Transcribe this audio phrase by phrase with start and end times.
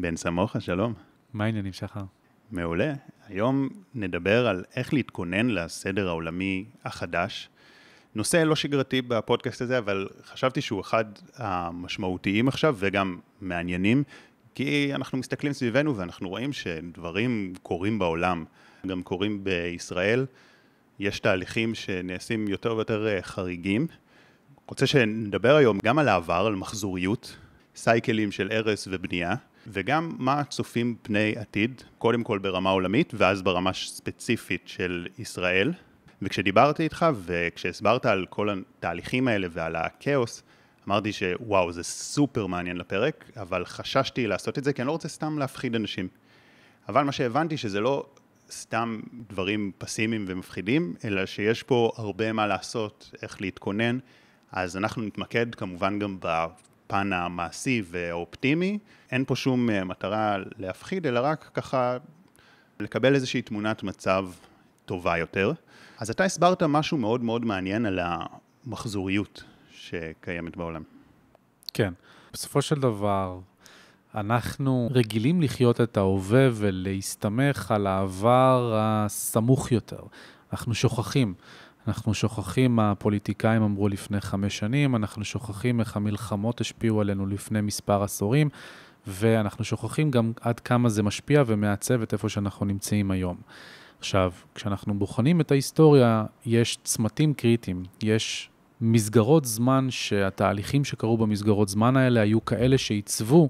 [0.00, 0.94] בן סמוכה, שלום.
[1.32, 2.00] מה העניינים שחר?
[2.50, 2.94] מעולה.
[3.28, 7.48] היום נדבר על איך להתכונן לסדר העולמי החדש.
[8.14, 11.04] נושא לא שגרתי בפודקאסט הזה, אבל חשבתי שהוא אחד
[11.36, 14.02] המשמעותיים עכשיו וגם מעניינים,
[14.54, 18.44] כי אנחנו מסתכלים סביבנו ואנחנו רואים שדברים קורים בעולם,
[18.86, 20.26] גם קורים בישראל.
[20.98, 23.86] יש תהליכים שנעשים יותר ויותר אה, חריגים.
[24.66, 27.36] רוצה שנדבר היום גם על העבר, על מחזוריות,
[27.76, 29.34] סייקלים של הרס ובנייה,
[29.66, 35.72] וגם מה צופים פני עתיד, קודם כל ברמה עולמית ואז ברמה ספציפית של ישראל.
[36.22, 40.42] וכשדיברתי איתך וכשהסברת על כל התהליכים האלה ועל הכאוס,
[40.88, 45.08] אמרתי שוואו, זה סופר מעניין לפרק, אבל חששתי לעשות את זה כי אני לא רוצה
[45.08, 46.08] סתם להפחיד אנשים.
[46.88, 48.06] אבל מה שהבנתי שזה לא
[48.50, 53.98] סתם דברים פסימיים ומפחידים, אלא שיש פה הרבה מה לעשות, איך להתכונן,
[54.52, 56.20] אז אנחנו נתמקד כמובן גם
[56.90, 58.78] בפן המעשי והאופטימי.
[59.10, 61.96] אין פה שום אה, מטרה להפחיד, אלא רק ככה
[62.80, 64.26] לקבל איזושהי תמונת מצב
[64.84, 65.52] טובה יותר.
[65.98, 70.82] אז אתה הסברת משהו מאוד מאוד מעניין על המחזוריות שקיימת בעולם.
[71.74, 71.92] כן.
[72.32, 73.38] בסופו של דבר,
[74.14, 80.02] אנחנו רגילים לחיות את ההווה ולהסתמך על העבר הסמוך יותר.
[80.52, 81.34] אנחנו שוכחים.
[81.88, 87.60] אנחנו שוכחים מה הפוליטיקאים אמרו לפני חמש שנים, אנחנו שוכחים איך המלחמות השפיעו עלינו לפני
[87.60, 88.48] מספר עשורים,
[89.06, 93.36] ואנחנו שוכחים גם עד כמה זה משפיע ומעצב את איפה שאנחנו נמצאים היום.
[93.98, 101.96] עכשיו, כשאנחנו בוחנים את ההיסטוריה, יש צמתים קריטיים, יש מסגרות זמן שהתהליכים שקרו במסגרות זמן
[101.96, 103.48] האלה היו כאלה שעיצבו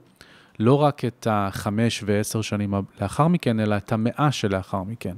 [0.59, 5.17] לא רק את החמש ועשר שנים לאחר מכן, אלא את המאה שלאחר מכן.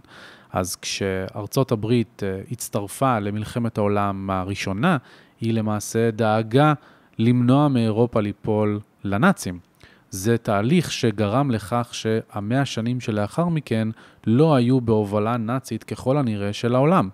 [0.52, 4.96] אז כשארצות הברית אה, הצטרפה למלחמת העולם הראשונה,
[5.40, 6.72] היא למעשה דאגה
[7.18, 9.58] למנוע מאירופה ליפול לנאצים.
[10.10, 13.88] זה תהליך שגרם לכך שהמאה שנים שלאחר מכן
[14.26, 17.08] לא היו בהובלה נאצית ככל הנראה של העולם.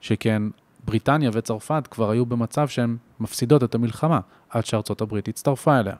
[0.00, 0.42] שכן
[0.84, 5.94] בריטניה וצרפת כבר היו במצב שהן מפסידות את המלחמה, עד שארצות הברית הצטרפה אליה.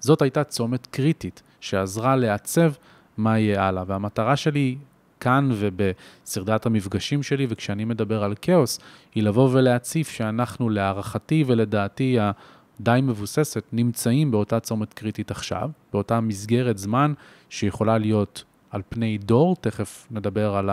[0.00, 2.72] זאת הייתה צומת קריטית שעזרה לעצב
[3.16, 4.76] מה יהיה הלאה, והמטרה שלי
[5.22, 8.78] כאן ובסרדת המפגשים שלי, וכשאני מדבר על כאוס,
[9.14, 16.78] היא לבוא ולהציף שאנחנו להערכתי ולדעתי הדי מבוססת, נמצאים באותה צומת קריטית עכשיו, באותה מסגרת
[16.78, 17.12] זמן
[17.50, 20.70] שיכולה להיות על פני דור, תכף נדבר על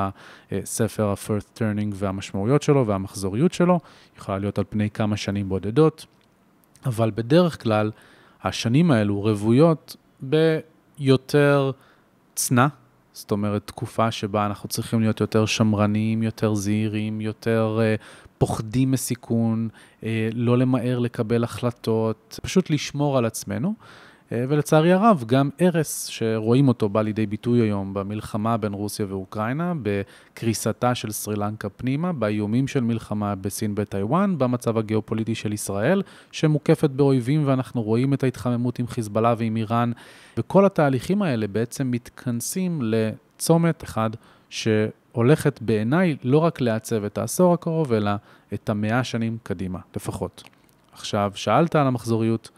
[0.52, 3.80] הספר ה-First Turning והמשמעויות שלו והמחזוריות שלו,
[4.18, 6.06] יכולה להיות על פני כמה שנים בודדות,
[6.86, 7.92] אבל בדרך כלל
[8.44, 11.72] השנים האלו רוויות ביותר
[12.36, 12.68] צנע,
[13.14, 18.02] זאת אומרת, תקופה שבה אנחנו צריכים להיות יותר שמרניים, יותר זהירים, יותר uh,
[18.38, 19.70] פוחדים מסיכון,
[20.02, 20.04] uh,
[20.34, 23.74] לא למהר לקבל החלטות, פשוט לשמור על עצמנו.
[24.32, 29.74] אה, ולצערי הרב, גם הרס, שרואים אותו בא לידי ביטוי היום במלחמה בין רוסיה ואוקראינה,
[29.82, 36.02] בקריסתה של סרי לנקה פנימה, באיומים של מלחמה בסין בטיוואן, במצב הגיאופוליטי של ישראל,
[36.32, 39.92] שמוקפת באויבים ואנחנו רואים את ההתחממות עם חיזבאללה ועם איראן,
[40.38, 44.10] וכל התהליכים האלה בעצם מתכנסים לצומת אחד
[44.50, 48.12] שהולכת בעיניי לא רק לעצב את העשור הקרוב, אלא
[48.54, 50.44] את המאה שנים קדימה, לפחות.
[50.94, 52.50] עכשיו, שאלת על המחזוריות.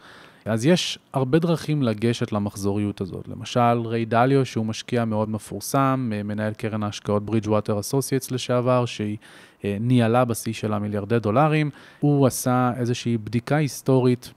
[0.44, 3.28] אז יש הרבה דרכים לגשת למחזוריות הזאת.
[3.28, 9.16] למשל, ריי דליו, שהוא משקיע מאוד מפורסם, אה, מנהל קרן ההשקעות ברידג'ווטר אסוסייטס לשעבר, שהיא
[9.64, 11.70] אה, ניהלה בשיא שלה מיליארדי דולרים.
[12.00, 14.32] הוא עשה איזושהי בדיקה היסטורית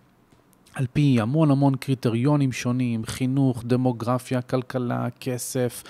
[0.73, 5.83] על פי המון המון קריטריונים שונים, חינוך, דמוגרפיה, כלכלה, כסף,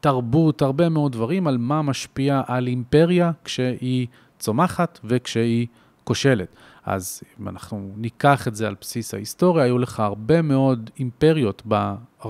[0.00, 4.06] תרבות, הרבה מאוד דברים, על מה משפיע על אימפריה כשהיא
[4.38, 5.66] צומחת וכשהיא
[6.04, 6.56] כושלת.
[6.86, 12.28] אז אם אנחנו ניקח את זה על בסיס ההיסטוריה, היו לך הרבה מאוד אימפריות ב-400-500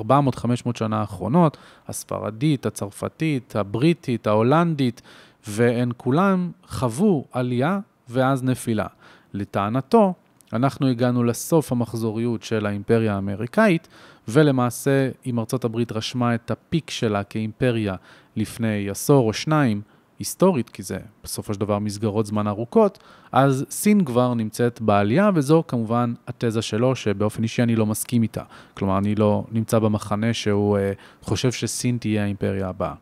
[0.74, 1.56] שנה האחרונות,
[1.88, 5.02] הספרדית, הצרפתית, הבריטית, ההולנדית,
[5.48, 8.86] והן כולן חוו עלייה ואז נפילה.
[9.34, 10.14] לטענתו,
[10.52, 13.88] אנחנו הגענו לסוף המחזוריות של האימפריה האמריקאית,
[14.28, 17.94] ולמעשה, אם ארצות הברית רשמה את הפיק שלה כאימפריה
[18.36, 19.82] לפני עשור או שניים,
[20.22, 22.98] היסטורית, כי זה בסופו של דבר מסגרות זמן ארוכות,
[23.32, 28.42] אז סין כבר נמצאת בעלייה, וזו כמובן התזה שלו, שבאופן אישי אני לא מסכים איתה.
[28.74, 32.94] כלומר, אני לא נמצא במחנה שהוא אה, חושב שסין תהיה האימפריה הבאה.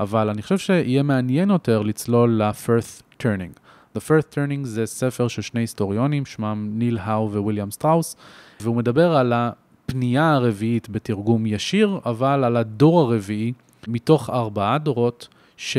[0.00, 3.58] אבל אני חושב שיהיה מעניין יותר לצלול ל-Fourth Turning.
[3.96, 8.16] The Fourth Turning זה ספר של שני היסטוריונים, שמם ניל האו וויליאם סטראוס,
[8.60, 13.52] והוא מדבר על הפנייה הרביעית בתרגום ישיר, אבל על הדור הרביעי
[13.88, 15.76] מתוך ארבעה דורות, ש...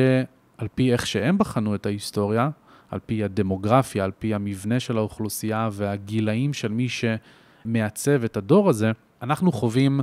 [0.58, 2.50] על פי איך שהם בחנו את ההיסטוריה,
[2.92, 8.92] על פי הדמוגרפיה, על פי המבנה של האוכלוסייה והגילאים של מי שמעצב את הדור הזה,
[9.22, 10.02] אנחנו חווים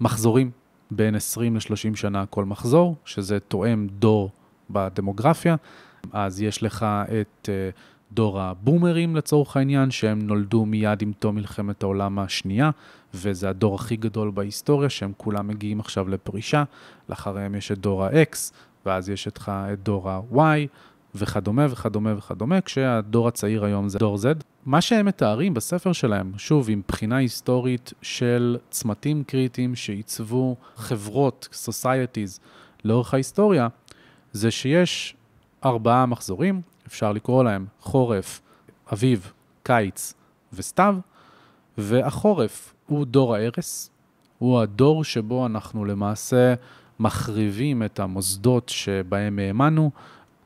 [0.00, 0.50] מחזורים
[0.90, 4.30] בין 20 ל-30 שנה כל מחזור, שזה תואם דור
[4.70, 5.56] בדמוגרפיה.
[6.12, 6.86] אז יש לך
[7.20, 7.78] את uh,
[8.12, 12.70] דור הבומרים לצורך העניין, שהם נולדו מיד עם תום מלחמת העולם השנייה,
[13.14, 16.64] וזה הדור הכי גדול בהיסטוריה, שהם כולם מגיעים עכשיו לפרישה.
[17.08, 18.52] לאחריהם יש את דור ה-X,
[18.86, 20.68] ואז יש לך את דור ה-Y,
[21.14, 24.42] וכדומה וכדומה וכדומה, כשהדור הצעיר היום זה דור Z.
[24.66, 32.40] מה שהם מתארים בספר שלהם, שוב, עם בחינה היסטורית של צמתים קריטיים שעיצבו חברות, societies,
[32.84, 33.68] לאורך ההיסטוריה,
[34.32, 35.16] זה שיש
[35.64, 38.40] ארבעה מחזורים, אפשר לקרוא להם חורף,
[38.92, 39.32] אביב,
[39.62, 40.14] קיץ
[40.52, 40.96] וסתיו,
[41.78, 43.90] והחורף הוא דור ההרס,
[44.38, 46.54] הוא הדור שבו אנחנו למעשה
[47.00, 49.90] מחריבים את המוסדות שבהם האמנו,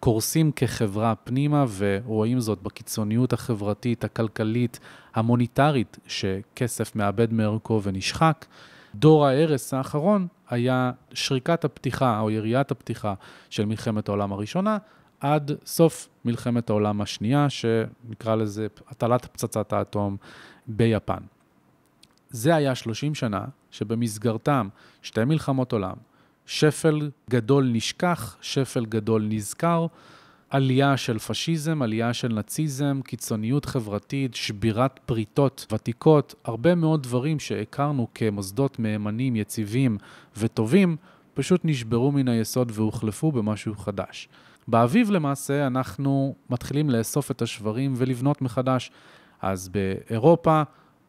[0.01, 4.81] קורסים כחברה פנימה ורואים זאת בקיצוניות החברתית, הכלכלית,
[5.15, 8.47] המוניטרית, שכסף מאבד מערכו ונשחק.
[8.95, 13.15] דור ההרס האחרון היה שריקת הפתיחה או יריית הפתיחה
[13.51, 14.79] של מלחמת העולם הראשונה,
[15.21, 20.17] עד סוף מלחמת העולם השנייה, שנקרא לזה הטלת פצצת האטום
[20.67, 21.23] ביפן.
[22.29, 24.69] זה היה 30 שנה שבמסגרתם
[25.03, 25.95] שתי מלחמות עולם,
[26.47, 29.87] שפל גדול נשכח, שפל גדול נזכר,
[30.51, 38.09] עלייה של פשיזם, עלייה של נאציזם, קיצוניות חברתית, שבירת פריטות ותיקות, הרבה מאוד דברים שהכרנו
[38.15, 39.99] כמוסדות מהימנים, יציבים
[40.37, 40.97] וטובים,
[41.35, 44.29] פשוט נשברו מן היסוד והוחלפו במשהו חדש.
[44.69, 48.91] באביב למעשה אנחנו מתחילים לאסוף את השברים ולבנות מחדש.
[49.43, 50.63] אז באירופה,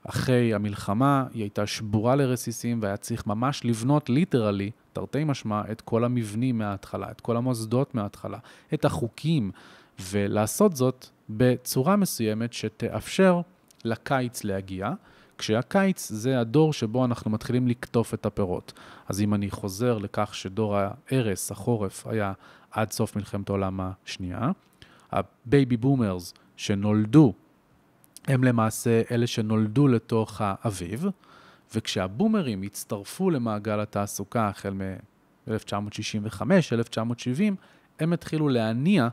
[0.03, 6.03] אחרי המלחמה, היא הייתה שבורה לרסיסים והיה צריך ממש לבנות ליטרלי, תרתי משמע, את כל
[6.03, 8.37] המבנים מההתחלה, את כל המוסדות מההתחלה,
[8.73, 9.51] את החוקים,
[10.11, 13.41] ולעשות זאת בצורה מסוימת שתאפשר
[13.85, 14.93] לקיץ להגיע.
[15.37, 18.73] כשהקיץ זה הדור שבו אנחנו מתחילים לקטוף את הפירות.
[19.07, 22.33] אז אם אני חוזר לכך שדור ההרס, החורף, היה
[22.71, 24.51] עד סוף מלחמת העולם השנייה,
[25.11, 27.33] ה baby boomers שנולדו,
[28.27, 31.07] הם למעשה אלה שנולדו לתוך האביב,
[31.75, 36.41] וכשהבומרים הצטרפו למעגל התעסוקה החל מ-1965,
[36.71, 37.55] 1970,
[37.99, 39.07] הם התחילו להניע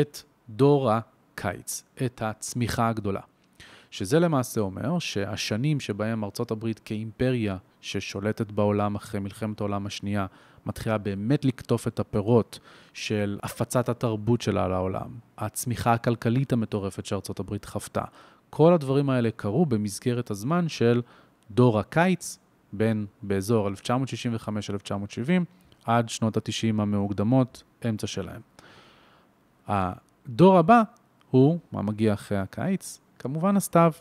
[0.00, 0.18] את
[0.48, 3.20] דור הקיץ, את הצמיחה הגדולה.
[3.90, 10.26] שזה למעשה אומר שהשנים שבהם ארצות הברית כאימפריה ששולטת בעולם אחרי מלחמת העולם השנייה,
[10.66, 12.58] מתחילה באמת לקטוף את הפירות
[12.92, 18.04] של הפצת התרבות שלה לעולם, הצמיחה הכלכלית המטורפת שארצות הברית חוותה.
[18.50, 21.02] כל הדברים האלה קרו במסגרת הזמן של
[21.54, 22.38] דור הקיץ,
[22.72, 23.70] בין באזור 1965-1970
[25.84, 28.40] עד שנות ה-90 המאוקדמות, אמצע שלהם.
[29.66, 30.82] הדור הבא
[31.30, 33.00] הוא, מה מגיע אחרי הקיץ?
[33.18, 33.92] כמובן הסתיו,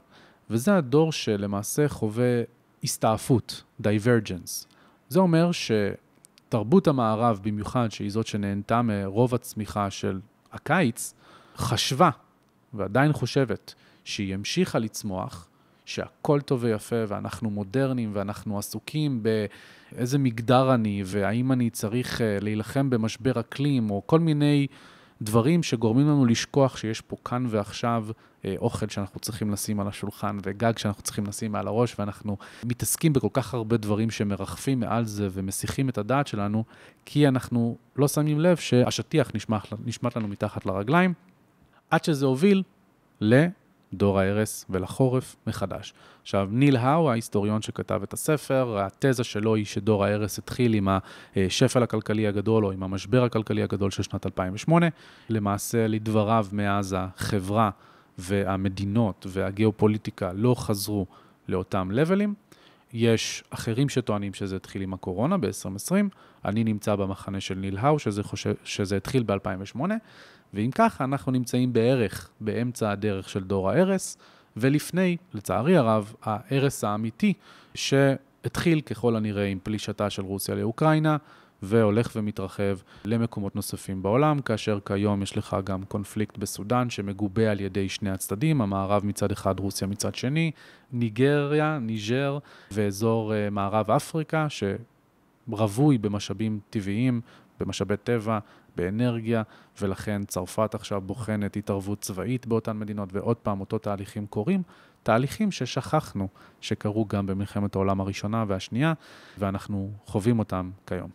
[0.50, 2.42] וזה הדור שלמעשה חווה
[2.84, 4.68] הסתעפות, divergence.
[5.10, 10.20] זה אומר שתרבות המערב במיוחד, שהיא זאת שנהנתה מרוב הצמיחה של
[10.52, 11.14] הקיץ,
[11.56, 12.10] חשבה,
[12.74, 13.74] ועדיין חושבת,
[14.04, 15.48] שהיא המשיכה לצמוח,
[15.86, 22.90] שהכל טוב ויפה, ואנחנו מודרניים, ואנחנו עסוקים באיזה מגדר אני, והאם אני צריך אה, להילחם
[22.90, 24.68] במשבר אקלים, או כל מיני
[25.22, 28.06] דברים שגורמים לנו לשכוח שיש פה כאן ועכשיו
[28.46, 33.14] אה, אוכל שאנחנו צריכים לשים על השולחן, וגג שאנחנו צריכים לשים מעל הראש, ואנחנו מתעסקים
[33.14, 36.64] בכל כך הרבה דברים שמרחפים מעל זה ומסיחים את הדעת שלנו,
[37.06, 39.32] כי אנחנו לא שמים לב שהשטיח
[39.86, 41.14] נשמט לנו מתחת לרגליים,
[41.90, 42.64] עד שזה הוביל
[43.22, 43.46] ל...
[43.94, 45.94] דור ההרס ולחורף מחדש.
[46.22, 50.88] עכשיו, ניל האו, ההיסטוריון שכתב את הספר, התזה שלו היא שדור ההרס התחיל עם
[51.36, 54.88] השפל הכלכלי הגדול או עם המשבר הכלכלי הגדול של שנת 2008.
[55.30, 57.70] למעשה, לדבריו, מאז החברה
[58.18, 61.06] והמדינות והגיאופוליטיקה לא חזרו
[61.48, 62.34] לאותם לבלים.
[62.94, 65.96] יש אחרים שטוענים שזה התחיל עם הקורונה ב-2020,
[66.46, 69.80] אני נמצא במחנה של ניל האו, שזה, חושב, שזה התחיל ב-2008,
[70.54, 74.18] ואם ככה, אנחנו נמצאים בערך באמצע הדרך של דור ההרס,
[74.58, 77.34] ולפני, לצערי הרב, ההרס האמיתי,
[77.76, 81.18] שהתחיל ככל הנראה עם פלישתה של רוסיה לאוקראינה,
[81.64, 87.90] והולך ומתרחב למקומות נוספים בעולם, כאשר כיום יש לך גם קונפליקט בסודאן שמגובה על ידי
[87.90, 90.52] שני הצדדים, המערב מצד אחד, רוסיה מצד שני,
[90.92, 92.38] ניגריה, ניג'ר
[92.72, 97.22] ואזור uh, מערב אפריקה, שרווי במשאבים טבעיים,
[97.60, 98.40] במשאבי טבע,
[98.76, 99.44] באנרגיה,
[99.82, 104.64] ולכן צרפת עכשיו בוחנת התערבות צבאית באותן מדינות, ועוד פעם אותו תהליכים קורים,
[105.04, 106.28] תהליכים ששכחנו
[106.62, 108.94] שקרו גם במלחמת העולם הראשונה והשנייה,
[109.38, 111.10] ואנחנו חווים אותם כיום.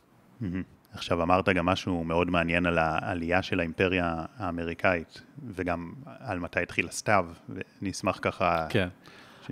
[0.92, 6.88] עכשיו אמרת גם משהו מאוד מעניין על העלייה של האימפריה האמריקאית, וגם על מתי התחיל
[6.88, 8.66] הסתיו, ואני אשמח ככה...
[8.70, 8.88] כן.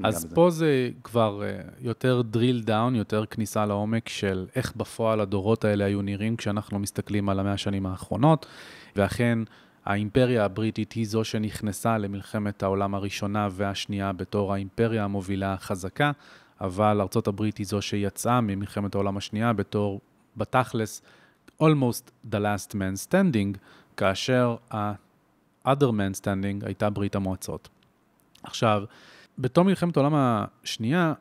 [0.04, 0.34] אז בזה.
[0.34, 5.84] פה זה כבר אה, יותר drill down, יותר כניסה לעומק של איך בפועל הדורות האלה
[5.84, 8.46] היו נראים כשאנחנו מסתכלים על המאה השנים האחרונות,
[8.96, 9.38] ואכן
[9.84, 16.10] האימפריה הבריטית היא זו שנכנסה למלחמת העולם הראשונה והשנייה בתור האימפריה המובילה החזקה,
[16.60, 20.00] אבל ארצות הברית היא זו שיצאה ממלחמת העולם השנייה בתור,
[20.36, 21.02] בתכלס,
[21.62, 23.58] almost the last man standing,
[23.96, 27.68] כאשר ה-other man standing הייתה ברית המועצות.
[28.42, 28.84] עכשיו,
[29.38, 31.12] בתום מלחמת העולם השנייה,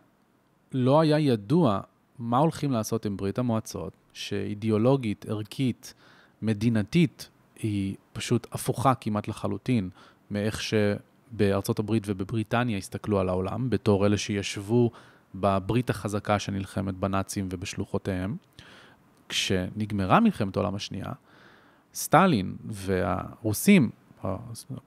[0.71, 1.79] לא היה ידוע
[2.19, 5.93] מה הולכים לעשות עם ברית המועצות, שאידיאולוגית, ערכית,
[6.41, 9.89] מדינתית, היא פשוט הפוכה כמעט לחלוטין
[10.31, 14.91] מאיך שבארצות הברית ובבריטניה הסתכלו על העולם, בתור אלה שישבו
[15.35, 18.37] בברית החזקה שנלחמת בנאצים ובשלוחותיהם.
[19.29, 21.11] כשנגמרה מלחמת העולם השנייה,
[21.93, 23.89] סטלין והרוסים,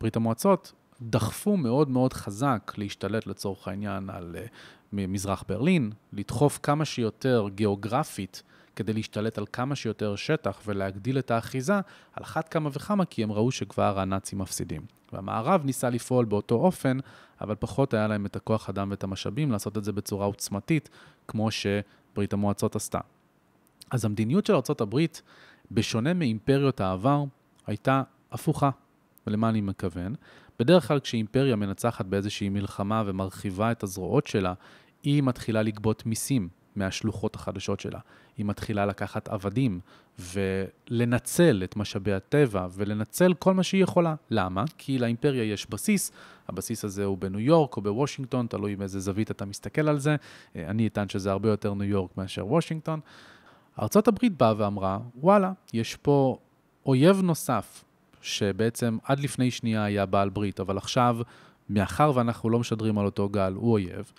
[0.00, 4.48] ברית המועצות, דחפו מאוד מאוד חזק להשתלט לצורך העניין על uh,
[4.92, 8.42] מזרח ברלין, לדחוף כמה שיותר גיאוגרפית
[8.76, 11.74] כדי להשתלט על כמה שיותר שטח ולהגדיל את האחיזה,
[12.12, 14.82] על אחת כמה וכמה כי הם ראו שכבר הנאצים מפסידים.
[15.12, 16.98] והמערב ניסה לפעול באותו אופן,
[17.40, 20.88] אבל פחות היה להם את הכוח אדם ואת המשאבים לעשות את זה בצורה עוצמתית,
[21.28, 23.00] כמו שברית המועצות עשתה.
[23.90, 24.96] אז המדיניות של ארה"ב,
[25.70, 27.24] בשונה מאימפריות העבר,
[27.66, 28.02] הייתה
[28.32, 28.70] הפוכה.
[29.26, 30.14] ולמה אני מכוון?
[30.58, 34.54] בדרך כלל כשאימפריה מנצחת באיזושהי מלחמה ומרחיבה את הזרועות שלה,
[35.02, 37.98] היא מתחילה לגבות מיסים מהשלוחות החדשות שלה.
[38.36, 39.80] היא מתחילה לקחת עבדים
[40.18, 44.14] ולנצל את משאבי הטבע ולנצל כל מה שהיא יכולה.
[44.30, 44.64] למה?
[44.78, 46.12] כי לאימפריה יש בסיס,
[46.48, 50.16] הבסיס הזה הוא בניו יורק או בוושינגטון, תלוי מאיזה זווית אתה מסתכל על זה.
[50.56, 53.00] אני אטען שזה הרבה יותר ניו יורק מאשר וושינגטון.
[53.78, 56.38] ארה"ב באה ואמרה, וואלה, יש פה
[56.86, 57.84] אויב נוסף,
[58.22, 61.18] שבעצם עד לפני שנייה היה בעל ברית, אבל עכשיו,
[61.70, 64.12] מאחר ואנחנו לא משדרים על אותו גל, הוא אויב.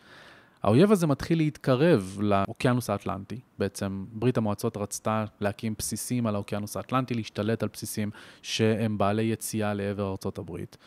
[0.64, 3.40] האויב הזה מתחיל להתקרב לאוקיינוס האטלנטי.
[3.60, 9.74] בעצם ברית המועצות רצתה להקים בסיסים על האוקיינוס האטלנטי, להשתלט על בסיסים שהם בעלי יציאה
[9.74, 10.78] לעבר ארצות הברית.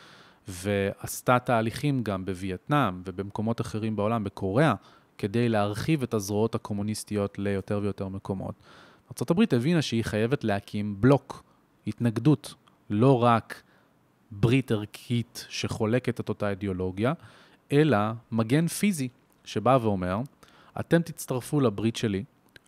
[0.47, 4.73] ועשתה תהליכים גם בווייטנאם ובמקומות אחרים בעולם, בקוריאה,
[5.17, 8.55] כדי להרחיב את הזרועות הקומוניסטיות ליותר ויותר מקומות.
[9.21, 11.43] ארה"ב הבינה שהיא חייבת להקים בלוק,
[11.87, 12.53] התנגדות,
[12.89, 13.61] לא רק
[14.31, 17.13] ברית ערכית שחולקת את אותה אידיאולוגיה,
[17.71, 17.97] אלא
[18.31, 19.07] מגן פיזי
[19.45, 20.19] שבא ואומר,
[20.79, 22.23] אתם תצטרפו לברית שלי,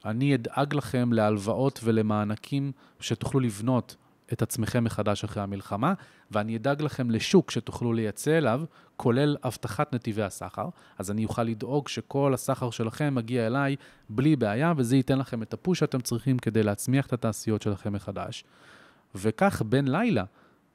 [0.05, 3.95] אני אדאג לכם להלוואות ולמענקים שתוכלו לבנות
[4.33, 5.93] את עצמכם מחדש אחרי המלחמה,
[6.31, 8.61] ואני אדאג לכם לשוק שתוכלו לייצא אליו,
[8.97, 10.69] כולל הבטחת נתיבי הסחר.
[10.97, 13.75] אז אני אוכל לדאוג שכל הסחר שלכם מגיע אליי
[14.09, 18.43] בלי בעיה, וזה ייתן לכם את הפוש שאתם צריכים כדי להצמיח את התעשיות שלכם מחדש.
[19.15, 20.23] וכך בן לילה,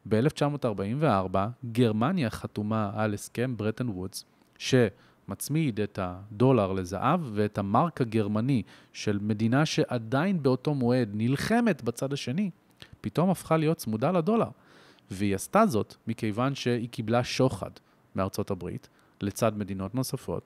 [0.08, 1.36] ב-1944,
[1.72, 4.24] גרמניה חתומה על הסכם ברטן וודס,
[4.58, 12.50] שמצמיד את הדולר לזהב ואת המרק הגרמני של מדינה שעדיין באותו מועד נלחמת בצד השני,
[13.00, 14.48] פתאום הפכה להיות צמודה לדולר.
[15.10, 17.70] והיא עשתה זאת מכיוון שהיא קיבלה שוחד
[18.14, 18.88] מארצות הברית,
[19.20, 20.42] לצד מדינות נוספות,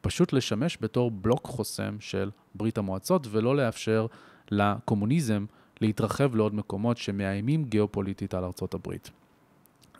[0.00, 4.06] פשוט לשמש בתור בלוק חוסם של ברית המועצות ולא לאפשר
[4.50, 5.44] לקומוניזם
[5.80, 9.10] להתרחב לעוד מקומות שמאיימים גיאופוליטית על ארצות הברית.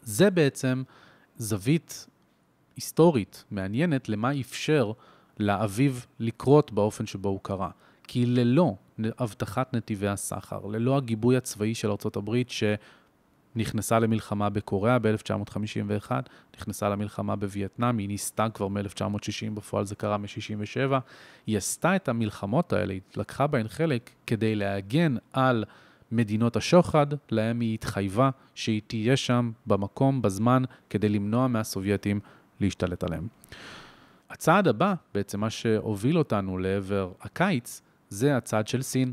[0.02, 0.82] זה בעצם
[1.36, 2.06] זווית
[2.76, 4.92] היסטורית מעניינת למה אפשר
[5.38, 7.70] לאביב לקרות באופן שבו הוא קרה.
[8.08, 8.74] כי ללא
[9.18, 12.50] הבטחת נתיבי הסחר, ללא הגיבוי הצבאי של ארצות הברית
[13.54, 16.10] שנכנסה למלחמה בקוריאה ב-1951,
[16.56, 20.92] נכנסה למלחמה בווייטנאם, היא ניסתה כבר מ-1960, בפועל זה קרה מ-67,
[21.46, 25.64] היא עשתה את המלחמות האלה, היא לקחה בהן חלק כדי להגן על
[26.12, 32.20] מדינות השוחד, להם היא התחייבה שהיא תהיה שם במקום, בזמן, כדי למנוע מהסובייטים
[32.60, 33.28] להשתלט עליהם.
[34.30, 39.12] הצעד הבא, בעצם מה שהוביל אותנו לעבר הקיץ, זה הצעד של סין.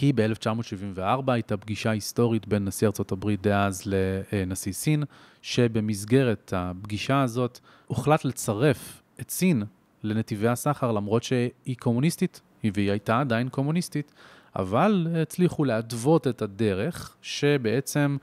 [0.00, 5.04] כי ב-1974 הייתה פגישה היסטורית בין נשיא ארצות הברית דאז לנשיא סין,
[5.42, 9.62] שבמסגרת הפגישה הזאת הוחלט לצרף את סין
[10.02, 14.12] לנתיבי הסחר, למרות שהיא קומוניסטית, והיא הייתה עדיין קומוניסטית,
[14.56, 18.16] אבל הצליחו להתוות את הדרך שבעצם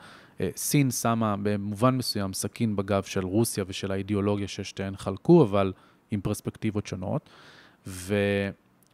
[0.56, 5.74] סין שמה במובן מסוים סכין בגב של רוסיה ושל האידיאולוגיה ששתיהן חלקו, אבל
[6.12, 7.30] עם פרספקטיבות שונות.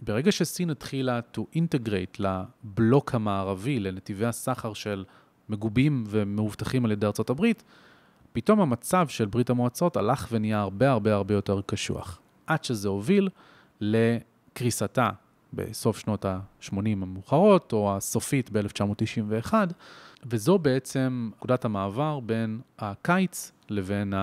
[0.03, 5.03] וברגע שסין התחילה to integrate לבלוק המערבי, לנתיבי הסחר של
[5.49, 7.63] מגובים ומאובטחים על ידי ארצות הברית,
[8.33, 12.19] פתאום המצב של ברית המועצות הלך ונהיה הרבה הרבה הרבה יותר קשוח.
[12.47, 13.29] עד שזה הוביל
[13.81, 15.09] לקריסתה
[15.53, 19.53] בסוף שנות ה-80 המאוחרות, או הסופית ב-1991,
[20.25, 24.13] וזו בעצם נקודת המעבר בין הקיץ לבין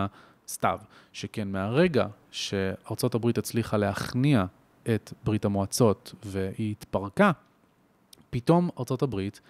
[0.48, 0.78] סתיו,
[1.12, 4.44] שכן מהרגע שארצות הברית הצליחה להכניע
[4.94, 7.32] את ברית המועצות והיא התפרקה,
[8.30, 9.40] פתאום ארצות הברית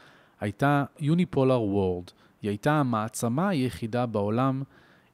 [0.41, 2.05] הייתה יוניפולר וורד,
[2.43, 4.63] היא הייתה המעצמה היחידה בעולם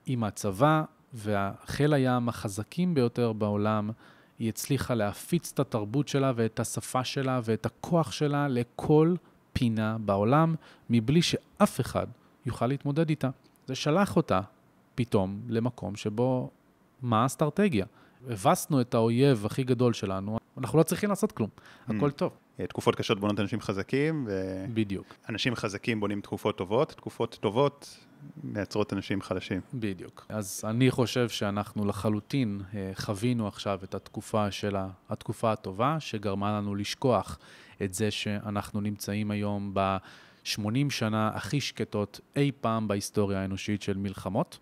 [0.06, 3.90] עם הצבא והחיל הים החזקים ביותר בעולם.
[4.38, 9.14] היא הצליחה להפיץ את התרבות שלה ואת השפה שלה ואת הכוח שלה לכל
[9.52, 10.54] פינה בעולם,
[10.90, 12.06] מבלי שאף אחד
[12.46, 13.30] יוכל להתמודד איתה.
[13.66, 14.40] זה שלח אותה
[14.94, 16.50] פתאום למקום שבו,
[17.02, 17.86] מה האסטרטגיה?
[18.30, 21.50] הבסנו את האויב הכי גדול שלנו, אנחנו לא צריכים לעשות כלום,
[21.88, 22.32] הכל טוב.
[22.68, 24.64] תקופות קשות בונות אנשים חזקים, ו...
[24.74, 25.14] בדיוק.
[25.28, 27.98] אנשים חזקים בונים תקופות טובות, תקופות טובות
[28.44, 29.60] מייצרות אנשים חלשים.
[29.74, 30.26] בדיוק.
[30.28, 34.76] אז אני חושב שאנחנו לחלוטין אה, חווינו עכשיו את התקופה של
[35.10, 37.38] התקופה הטובה, שגרמה לנו לשכוח
[37.82, 44.58] את זה שאנחנו נמצאים היום ב-80 שנה הכי שקטות אי פעם בהיסטוריה האנושית של מלחמות,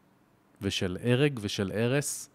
[0.62, 2.30] ושל הרג ושל הרס.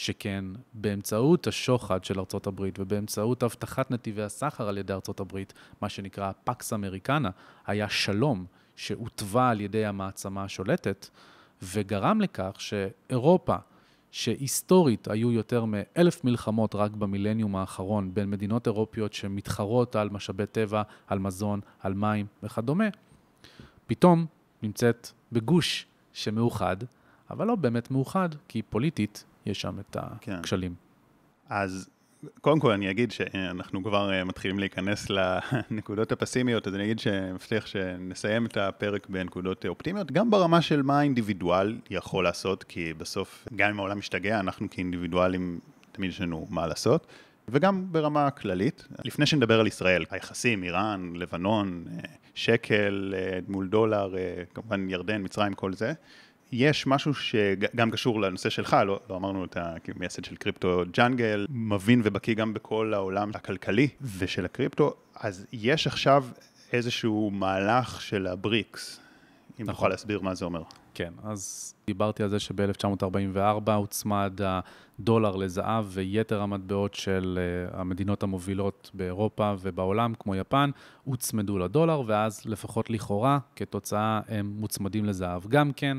[0.00, 5.88] שכן באמצעות השוחד של ארצות הברית ובאמצעות הבטחת נתיבי הסחר על ידי ארצות הברית, מה
[5.88, 7.30] שנקרא פקס אמריקנה,
[7.66, 8.44] היה שלום
[8.76, 11.08] שהותווה על ידי המעצמה השולטת,
[11.62, 13.56] וגרם לכך שאירופה,
[14.10, 20.82] שהיסטורית היו יותר מאלף מלחמות רק במילניום האחרון בין מדינות אירופיות שמתחרות על משאבי טבע,
[21.06, 22.88] על מזון, על מים וכדומה,
[23.86, 24.26] פתאום
[24.62, 26.76] נמצאת בגוש שמאוחד,
[27.30, 30.32] אבל לא באמת מאוחד, כי פוליטית יש שם את כן.
[30.32, 30.74] הכשלים.
[30.74, 31.54] כן.
[31.54, 31.90] אז
[32.40, 37.66] קודם כל אני אגיד שאנחנו כבר אה, מתחילים להיכנס לנקודות הפסימיות, אז אני אגיד שמבטיח
[37.66, 43.70] שנסיים את הפרק בנקודות אופטימיות, גם ברמה של מה האינדיבידואל יכול לעשות, כי בסוף, גם
[43.70, 45.60] אם העולם משתגע, אנחנו כאינדיבידואלים,
[45.92, 47.06] תמיד יש לנו מה לעשות.
[47.48, 51.98] וגם ברמה כללית, לפני שנדבר על ישראל, היחסים, איראן, לבנון, אה,
[52.34, 54.14] שקל אה, מול דולר,
[54.54, 55.92] כמובן ירדן, מצרים, כל זה,
[56.52, 62.00] יש משהו שגם קשור לנושא שלך, לא, לא אמרנו את המייסד של קריפטו ג'אנגל, מבין
[62.04, 63.88] ובקיא גם בכל העולם הכלכלי
[64.18, 66.24] ושל הקריפטו, אז יש עכשיו
[66.72, 69.00] איזשהו מהלך של הבריקס,
[69.60, 69.74] אם נכון.
[69.74, 70.62] תוכל להסביר מה זה אומר.
[70.94, 78.90] כן, אז דיברתי על זה שב-1944 הוצמד הדולר לזהב ויתר המטבעות של אה, המדינות המובילות
[78.94, 80.70] באירופה ובעולם, כמו יפן,
[81.04, 85.98] הוצמדו לדולר, ואז לפחות לכאורה, כתוצאה, הם מוצמדים לזהב גם כן.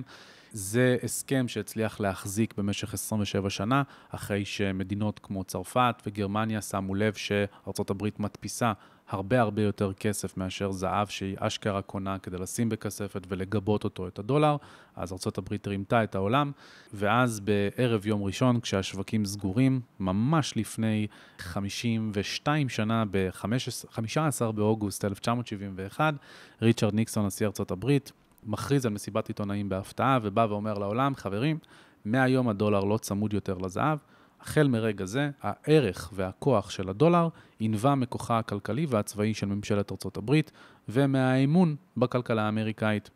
[0.51, 7.89] זה הסכם שהצליח להחזיק במשך 27 שנה, אחרי שמדינות כמו צרפת וגרמניה שמו לב שארצות
[7.89, 8.73] הברית מדפיסה
[9.11, 14.19] הרבה הרבה יותר כסף מאשר זהב שהיא אשכרה קונה כדי לשים בכספת ולגבות אותו, את
[14.19, 14.55] הדולר.
[14.95, 16.51] אז ארה"ב רימתה את העולם,
[16.93, 21.07] ואז בערב יום ראשון, כשהשווקים סגורים, ממש לפני
[21.39, 26.13] 52 שנה, ב-15 באוגוסט 1971,
[26.61, 27.97] ריצ'רד ניקסון, נשיא ארה"ב,
[28.43, 31.57] מכריז על מסיבת עיתונאים בהפתעה ובא ואומר לעולם, חברים,
[32.05, 33.97] מהיום הדולר לא צמוד יותר לזהב,
[34.41, 37.27] החל מרגע זה, הערך והכוח של הדולר
[37.59, 40.51] ינבע מכוחה הכלכלי והצבאי של ממשלת ארצות הברית
[40.89, 43.09] ומהאמון בכלכלה האמריקאית.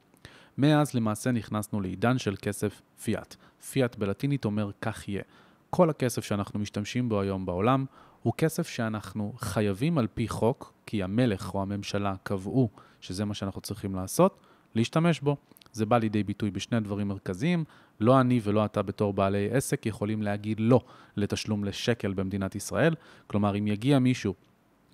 [0.57, 3.35] מאז למעשה נכנסנו לעידן של כסף פיאט.
[3.71, 5.23] פיאט בלטינית אומר כך יהיה.
[5.69, 7.85] כל הכסף שאנחנו משתמשים בו היום בעולם
[8.21, 12.69] הוא כסף שאנחנו חייבים על פי חוק, כי המלך או הממשלה קבעו
[13.01, 14.39] שזה מה שאנחנו צריכים לעשות,
[14.75, 15.35] להשתמש בו.
[15.73, 17.63] זה בא לידי ביטוי בשני דברים מרכזיים.
[17.99, 20.81] לא אני ולא אתה בתור בעלי עסק יכולים להגיד לא
[21.17, 22.95] לתשלום לשקל במדינת ישראל.
[23.27, 24.33] כלומר, אם יגיע מישהו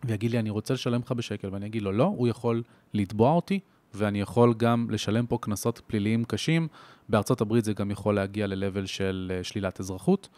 [0.06, 2.64] ויגיד לי, אני רוצה לשלם לך בשקל, ואני אגיד לו לא, הוא יכול
[2.94, 3.60] לתבוע אותי,
[3.94, 6.68] ואני יכול גם לשלם פה קנסות פליליים קשים.
[7.10, 10.30] בארצות הברית זה גם יכול להגיע ל-level של אה, שלילת אזרחות.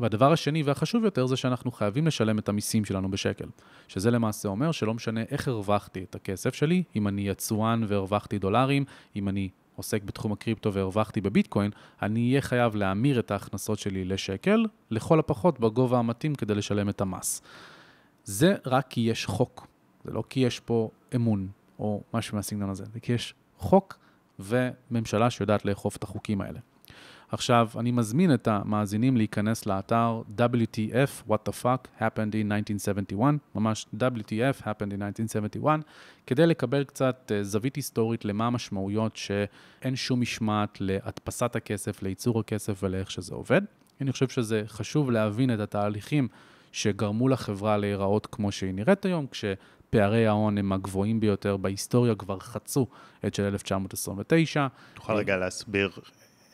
[0.00, 3.46] והדבר השני והחשוב יותר זה שאנחנו חייבים לשלם את המיסים שלנו בשקל.
[3.88, 8.84] שזה למעשה אומר שלא משנה איך הרווחתי את הכסף שלי, אם אני יצואן והרווחתי דולרים,
[9.16, 11.70] אם אני עוסק בתחום הקריפטו והרווחתי בביטקוין,
[12.02, 17.00] אני אהיה חייב להמיר את ההכנסות שלי לשקל, לכל הפחות בגובה המתאים כדי לשלם את
[17.00, 17.42] המס.
[18.24, 19.66] זה רק כי יש חוק,
[20.04, 23.98] זה לא כי יש פה אמון או משהו מהסגנון הזה, זה כי יש חוק
[24.38, 26.58] וממשלה שיודעת לאכוף את החוקים האלה.
[27.32, 33.86] עכשיו, אני מזמין את המאזינים להיכנס לאתר WTF, What the fuck happened in 1971, ממש
[33.96, 35.80] WTF happened in 1971,
[36.26, 42.82] כדי לקבל קצת אה, זווית היסטורית למה המשמעויות שאין שום משמעת להדפסת הכסף, לייצור הכסף
[42.82, 43.60] ולאיך שזה עובד.
[44.00, 46.28] אני חושב שזה חשוב להבין את התהליכים
[46.72, 52.86] שגרמו לחברה להיראות כמו שהיא נראית היום, כשפערי ההון הם הגבוהים ביותר בהיסטוריה, כבר חצו
[53.26, 54.66] את של 1929.
[54.94, 55.90] תוכל רגע להסביר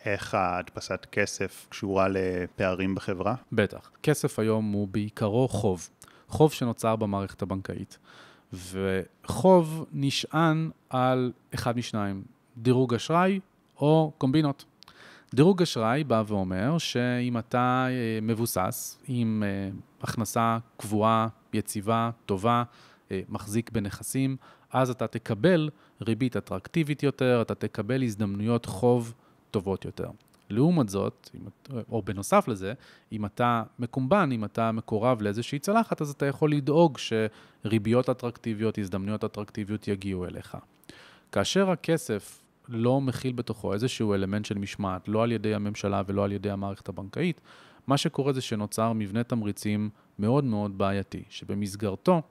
[0.04, 3.34] איך ההדפסת כסף קשורה לפערים בחברה?
[3.52, 3.90] בטח.
[4.02, 5.88] כסף היום הוא בעיקרו חוב.
[6.28, 7.98] חוב שנוצר במערכת הבנקאית.
[8.52, 12.22] וחוב נשען על אחד משניים,
[12.56, 13.40] דירוג אשראי
[13.76, 14.64] או קומבינות.
[15.34, 19.70] דירוג אשראי בא ואומר שאם אתה אה, מבוסס עם אה,
[20.02, 22.62] הכנסה קבועה, יציבה, טובה,
[23.10, 24.36] אה, מחזיק בנכסים,
[24.72, 25.70] אז אתה תקבל
[26.02, 29.14] ריבית אטרקטיבית יותר, אתה תקבל הזדמנויות חוב
[29.50, 30.10] טובות יותר.
[30.50, 31.30] לעומת זאת,
[31.90, 32.72] או בנוסף לזה,
[33.12, 39.24] אם אתה מקומבן, אם אתה מקורב לאיזושהי צלחת, אז אתה יכול לדאוג שריביות אטרקטיביות, הזדמנויות
[39.24, 40.56] אטרקטיביות יגיעו אליך.
[41.32, 46.32] כאשר הכסף לא מכיל בתוכו איזשהו אלמנט של משמעת, לא על ידי הממשלה ולא על
[46.32, 47.40] ידי המערכת הבנקאית,
[47.86, 52.22] מה שקורה זה שנוצר מבנה תמריצים מאוד מאוד בעייתי, שבמסגרתו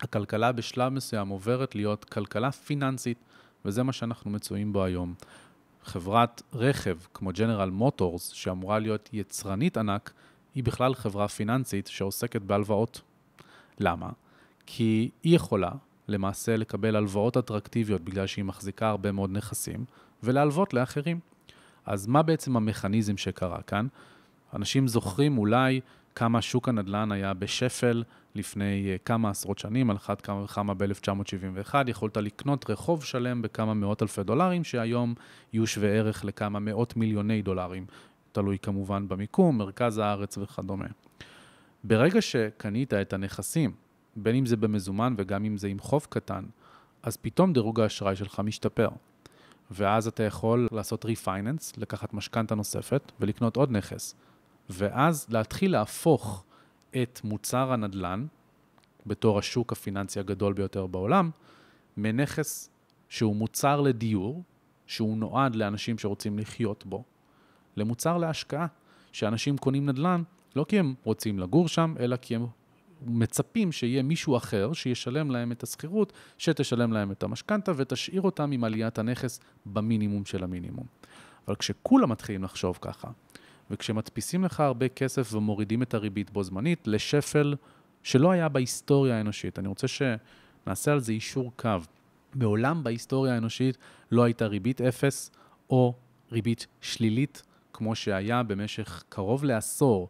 [0.00, 3.18] הכלכלה בשלב מסוים עוברת להיות כלכלה פיננסית,
[3.64, 5.14] וזה מה שאנחנו מצויים בו היום.
[5.84, 10.12] חברת רכב כמו ג'נרל מוטורס, שאמורה להיות יצרנית ענק,
[10.54, 13.00] היא בכלל חברה פיננסית שעוסקת בהלוואות.
[13.80, 14.10] למה?
[14.66, 15.70] כי היא יכולה
[16.08, 19.84] למעשה לקבל הלוואות אטרקטיביות בגלל שהיא מחזיקה הרבה מאוד נכסים,
[20.22, 21.20] ולהלוות לאחרים.
[21.86, 23.86] אז מה בעצם המכניזם שקרה כאן?
[24.54, 25.80] אנשים זוכרים אולי
[26.14, 28.02] כמה שוק הנדל"ן היה בשפל
[28.34, 33.74] לפני uh, כמה עשרות שנים, על אחת כמה וכמה ב-1971, יכולת לקנות רחוב שלם בכמה
[33.74, 35.14] מאות אלפי דולרים, שהיום
[35.52, 37.86] יהיו שווה ערך לכמה מאות מיליוני דולרים,
[38.32, 40.86] תלוי כמובן במיקום, מרכז הארץ וכדומה.
[41.84, 43.72] ברגע שקנית את הנכסים,
[44.16, 46.44] בין אם זה במזומן וגם אם זה עם חוב קטן,
[47.02, 48.88] אז פתאום דירוג האשראי שלך משתפר.
[49.70, 54.14] ואז אתה יכול לעשות refinance, לקחת משכנתה נוספת ולקנות עוד נכס.
[54.70, 56.44] ואז להתחיל להפוך
[57.02, 58.26] את מוצר הנדל"ן,
[59.06, 61.30] בתור השוק הפיננסי הגדול ביותר בעולם,
[61.96, 62.70] מנכס
[63.08, 64.42] שהוא מוצר לדיור,
[64.86, 67.04] שהוא נועד לאנשים שרוצים לחיות בו,
[67.76, 68.66] למוצר להשקעה,
[69.12, 70.22] שאנשים קונים נדל"ן
[70.56, 72.46] לא כי הם רוצים לגור שם, אלא כי הם
[73.02, 78.64] מצפים שיהיה מישהו אחר שישלם להם את השכירות, שתשלם להם את המשכנתה ותשאיר אותם עם
[78.64, 80.86] עליית הנכס במינימום של המינימום.
[81.48, 83.08] אבל כשכולם מתחילים לחשוב ככה,
[83.70, 87.54] וכשמדפיסים לך הרבה כסף ומורידים את הריבית בו זמנית לשפל
[88.02, 89.58] שלא היה בהיסטוריה האנושית.
[89.58, 91.68] אני רוצה שנעשה על זה אישור קו.
[92.34, 93.78] מעולם בהיסטוריה האנושית
[94.10, 95.30] לא הייתה ריבית אפס
[95.70, 95.94] או
[96.32, 100.08] ריבית שלילית, כמו שהיה במשך קרוב לעשור,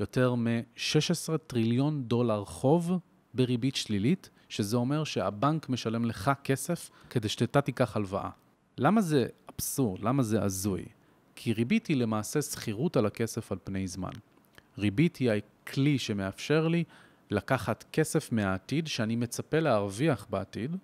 [0.00, 2.92] יותר מ-16 טריליון דולר חוב
[3.34, 8.30] בריבית שלילית, שזה אומר שהבנק משלם לך כסף כדי שאתה תיקח הלוואה.
[8.78, 10.02] למה זה אבסורד?
[10.02, 10.84] למה זה הזוי?
[11.44, 14.10] כי ריבית היא למעשה שכירות על הכסף על פני זמן.
[14.78, 16.84] ריבית היא הכלי שמאפשר לי
[17.30, 20.76] לקחת כסף מהעתיד שאני מצפה להרוויח בעתיד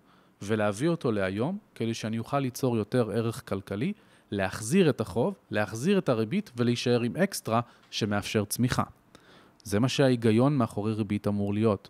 [0.42, 3.92] ולהביא אותו להיום כדי שאני אוכל ליצור יותר ערך כלכלי,
[4.30, 8.84] להחזיר את החוב, להחזיר את הריבית ולהישאר עם אקסטרה שמאפשר צמיחה.
[9.62, 11.88] זה מה שההיגיון מאחורי ריבית אמור להיות.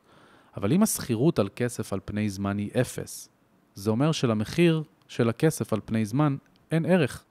[0.57, 3.29] אבל אם השכירות על כסף על פני זמן היא אפס,
[3.75, 6.37] זה אומר שלמחיר של הכסף על פני זמן
[6.71, 7.25] אין ערך.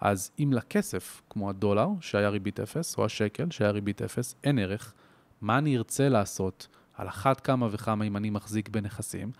[0.00, 4.94] אז אם לכסף, כמו הדולר, שהיה ריבית אפס, או השקל, שהיה ריבית אפס, אין ערך,
[5.40, 6.68] מה אני ארצה לעשות?
[6.94, 9.30] על אחת כמה וכמה אם אני מחזיק בנכסים,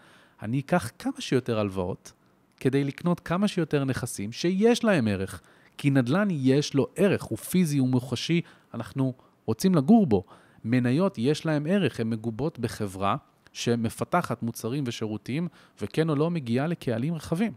[0.42, 2.12] אני אקח כמה שיותר הלוואות
[2.61, 5.40] כדי לקנות כמה שיותר נכסים שיש להם ערך.
[5.79, 8.40] כי נדל"ן יש לו ערך, הוא פיזי, הוא מוחשי,
[8.75, 9.14] אנחנו
[9.45, 10.25] רוצים לגור בו.
[10.64, 13.16] מניות יש להם ערך, הן מגובות בחברה
[13.53, 15.49] שמפתחת מוצרים ושירותים,
[15.83, 17.53] וכן או לא מגיעה לקהלים רחבים.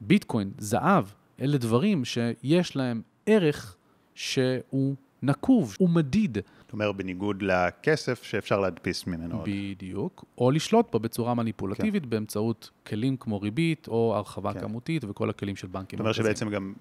[0.00, 1.04] ביטקוין, זהב,
[1.40, 3.76] אלה דברים שיש להם ערך
[4.14, 6.38] שהוא נקוב, הוא מדיד.
[6.60, 9.42] זאת אומרת, בניגוד לכסף שאפשר להדפיס ממנו.
[9.46, 12.10] בדיוק, או לשלוט בו בצורה מניפולטיבית כן.
[12.10, 14.60] באמצעות כלים כמו ריבית או הרחבה כן.
[14.60, 15.96] כמותית וכל הכלים של בנקים.
[15.96, 16.72] זאת אומרת שבעצם גם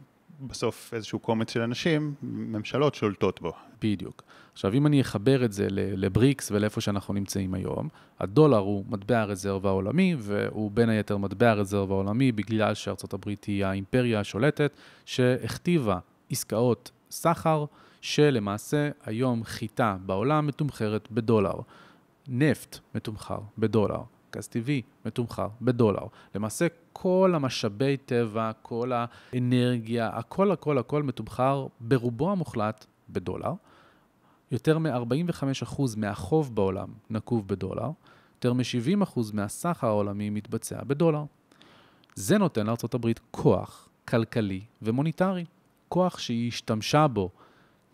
[0.41, 3.53] בסוף איזשהו קומץ של אנשים, ממשלות שולטות בו.
[3.81, 4.23] בדיוק.
[4.53, 9.69] עכשיו, אם אני אחבר את זה לבריקס ולאיפה שאנחנו נמצאים היום, הדולר הוא מטבע הרזרבה
[9.69, 14.71] העולמי, והוא בין היתר מטבע הרזרבה העולמי בגלל שארצות הברית היא האימפריה השולטת,
[15.05, 15.99] שהכתיבה
[16.31, 17.65] עסקאות סחר,
[18.01, 21.55] שלמעשה היום חיטה בעולם מתומחרת בדולר.
[22.27, 24.01] נפט מתומחר בדולר.
[24.35, 26.03] גז טבעי מתומחר בדולר.
[26.35, 33.53] למעשה כל המשאבי טבע, כל האנרגיה, הכל הכל הכל מתומחר ברובו המוחלט בדולר.
[34.51, 37.89] יותר מ-45% מהחוב בעולם נקוב בדולר,
[38.35, 41.23] יותר מ-70% מהסחר העולמי מתבצע בדולר.
[42.15, 45.45] זה נותן לארה"ב כוח כלכלי ומוניטרי,
[45.89, 47.29] כוח שהיא השתמשה בו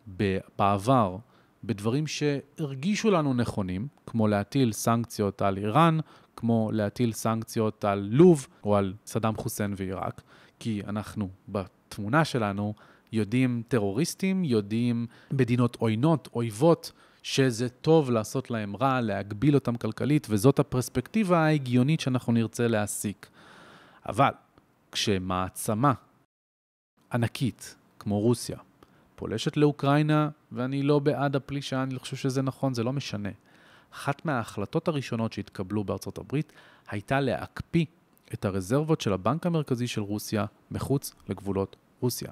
[0.08, 1.17] בעבר
[1.63, 6.00] בדברים שהרגישו לנו נכונים, כמו להטיל סנקציות על איראן,
[6.36, 10.21] כמו להטיל סנקציות על לוב או על סדאם חוסיין ועיראק,
[10.60, 12.74] כי אנחנו בתמונה שלנו
[13.12, 16.91] יודעים טרוריסטים, יודעים מדינות עוינות, אויבות,
[17.24, 23.30] שזה טוב לעשות להם רע, להגביל אותם כלכלית, וזאת הפרספקטיבה ההגיונית שאנחנו נרצה להסיק.
[24.10, 24.32] אבל
[24.91, 25.93] כשמעצמה
[27.13, 28.58] ענקית, כמו רוסיה,
[29.15, 33.30] פולשת לאוקראינה, ואני לא בעד הפלישה, אני לא חושב שזה נכון, זה לא משנה.
[33.95, 36.53] אחת מההחלטות הראשונות שהתקבלו בארצות הברית
[36.88, 37.86] הייתה להקפיא
[38.34, 42.31] את הרזרבות של הבנק המרכזי של רוסיה מחוץ לגבולות רוסיה.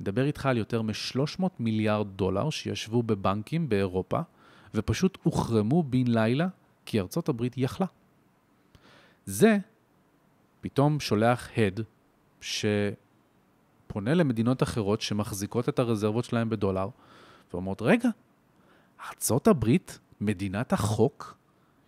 [0.00, 4.20] נדבר איתך על יותר מ-300 מיליארד דולר שישבו בבנקים באירופה,
[4.74, 6.48] ופשוט הוחרמו בן לילה
[6.86, 7.86] כי ארצות הברית יכלה.
[9.24, 9.58] זה
[10.60, 11.80] פתאום שולח הד
[12.40, 16.88] שפונה למדינות אחרות שמחזיקות את הרזרבות שלהם בדולר,
[17.52, 18.08] ואומרות, רגע,
[19.08, 21.36] ארצות הברית, מדינת החוק,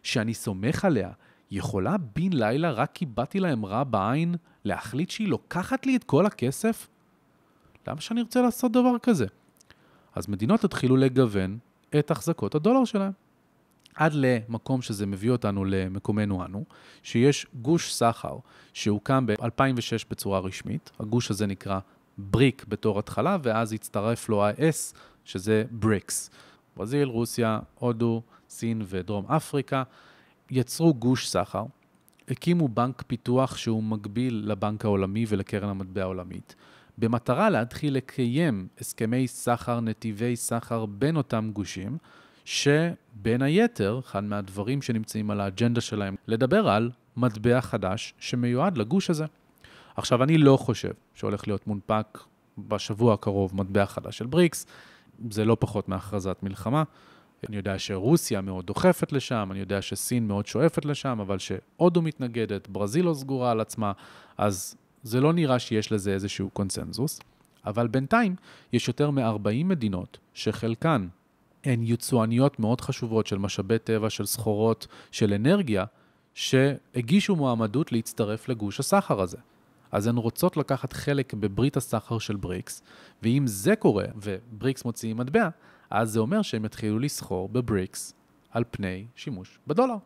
[0.02, 1.10] שאני סומך עליה,
[1.50, 4.34] יכולה בן לילה, רק כי באתי להם רע בעין,
[4.64, 6.88] להחליט שהיא לוקחת לי את כל הכסף?
[7.86, 9.26] למה שאני ארצה לעשות דבר כזה?
[10.14, 11.58] אז מדינות התחילו לגוון
[11.98, 13.12] את החזקות הדולר שלהם.
[13.94, 16.64] עד למקום שזה מביא אותנו למקומנו אנו,
[17.02, 18.36] שיש גוש סחר
[18.72, 21.78] שהוקם ב-2006 בצורה רשמית, הגוש הזה נקרא
[22.18, 26.30] בריק בתור התחלה, ואז הצטרף לו ה-S, שזה בריקס.
[26.76, 29.82] ברזיל, רוסיה, הודו, סין ודרום אפריקה,
[30.50, 31.64] יצרו גוש סחר,
[32.28, 36.54] הקימו בנק פיתוח שהוא מקביל לבנק העולמי ולקרן המטבע העולמית,
[36.98, 41.98] במטרה להתחיל לקיים הסכמי סחר, נתיבי סחר בין אותם גושים,
[42.44, 49.24] שבין היתר, אחד מהדברים שנמצאים על האג'נדה שלהם, לדבר על מטבע חדש שמיועד לגוש הזה.
[49.96, 52.18] עכשיו, אני לא חושב שהולך להיות מונפק
[52.58, 54.66] בשבוע הקרוב מטבע חדש של בריקס,
[55.31, 56.83] זה לא פחות מהכרזת מלחמה.
[57.48, 62.68] אני יודע שרוסיה מאוד דוחפת לשם, אני יודע שסין מאוד שואפת לשם, אבל שהודו מתנגדת,
[62.68, 63.92] ברזיל לא סגורה על עצמה,
[64.38, 67.20] אז זה לא נראה שיש לזה איזשהו קונסנזוס.
[67.66, 68.35] אבל בינתיים
[68.72, 71.09] יש יותר מ-40 מדינות שחלקן
[71.64, 75.85] הן יצואניות מאוד חשובות של משאבי טבע, של סחורות, של אנרגיה,
[76.35, 79.37] שהגישו מועמדות להצטרף לגוש הסחר הזה.
[79.92, 82.83] אז הן רוצות לקחת חלק בברית הסחר של בריקס,
[83.22, 85.49] ואם זה קורה, ובריקס מוציאים מטבע,
[85.90, 88.14] אז זה אומר שהם יתחילו לסחור בבריקס
[88.51, 89.96] על פני שימוש בדולר.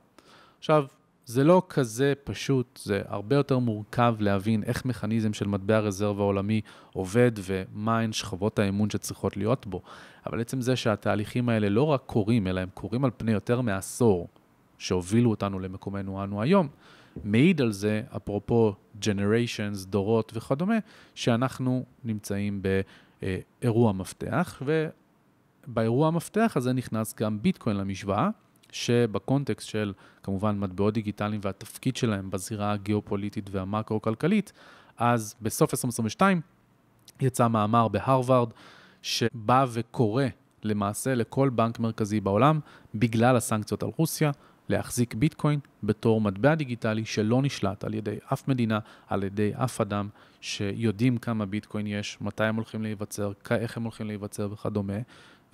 [0.59, 0.85] עכשיו,
[1.25, 6.61] זה לא כזה פשוט, זה הרבה יותר מורכב להבין איך מכניזם של מטבע רזרבה עולמי
[6.93, 9.83] עובד ומהן שכבות האמון שצריכות להיות בו.
[10.27, 14.29] אבל עצם זה שהתהליכים האלה לא רק קורים, אלא הם קורים על פני יותר מעשור,
[14.79, 16.69] שהובילו אותנו למקומנו אנו היום,
[17.25, 20.79] מעיד על זה, אפרופו generations, דורות וכדומה,
[21.15, 22.63] שאנחנו נמצאים
[23.63, 24.63] באירוע מפתח,
[25.67, 28.29] ובאירוע המפתח הזה נכנס גם ביטקוין למשוואה.
[28.73, 34.53] שבקונטקסט של כמובן מטבעות דיגיטליים והתפקיד שלהם בזירה הגיאופוליטית והמקרו-כלכלית,
[34.97, 36.41] אז בסוף 2022
[37.21, 38.49] יצא מאמר בהרווארד
[39.03, 40.25] שבא וקורא
[40.63, 42.61] למעשה לכל בנק מרכזי בעולם,
[42.95, 44.31] בגלל הסנקציות על רוסיה,
[44.71, 48.79] להחזיק ביטקוין בתור מטבע דיגיטלי שלא נשלט על ידי אף מדינה,
[49.09, 50.09] על ידי אף אדם,
[50.41, 54.99] שיודעים כמה ביטקוין יש, מתי הם הולכים להיווצר, איך הם הולכים להיווצר וכדומה,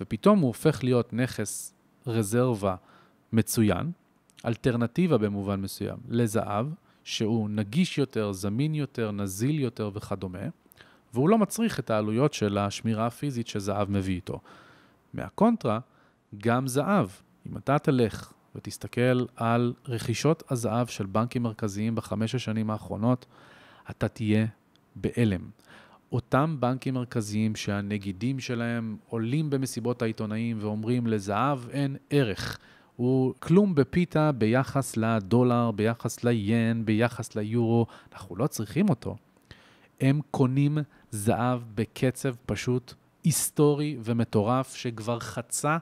[0.01, 1.73] ופתאום הוא הופך להיות נכס
[2.07, 2.75] רזרבה
[3.33, 3.91] מצוין,
[4.45, 6.67] אלטרנטיבה במובן מסוים לזהב,
[7.03, 10.47] שהוא נגיש יותר, זמין יותר, נזיל יותר וכדומה,
[11.13, 14.39] והוא לא מצריך את העלויות של השמירה הפיזית שזהב מביא איתו.
[15.13, 15.79] מהקונטרה,
[16.37, 17.07] גם זהב,
[17.47, 23.25] אם אתה תלך ותסתכל על רכישות הזהב של בנקים מרכזיים בחמש השנים האחרונות,
[23.89, 24.45] אתה תהיה
[24.95, 25.41] בהלם.
[26.11, 32.57] אותם בנקים מרכזיים שהנגידים שלהם עולים במסיבות העיתונאים ואומרים לזהב אין ערך.
[32.95, 39.15] הוא כלום בפיתה ביחס לדולר, ביחס ליין, ביחס ליורו, אנחנו לא צריכים אותו.
[40.01, 40.77] הם קונים
[41.11, 42.93] זהב בקצב פשוט
[43.23, 45.77] היסטורי ומטורף שכבר חצה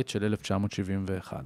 [0.00, 1.44] את של 1971,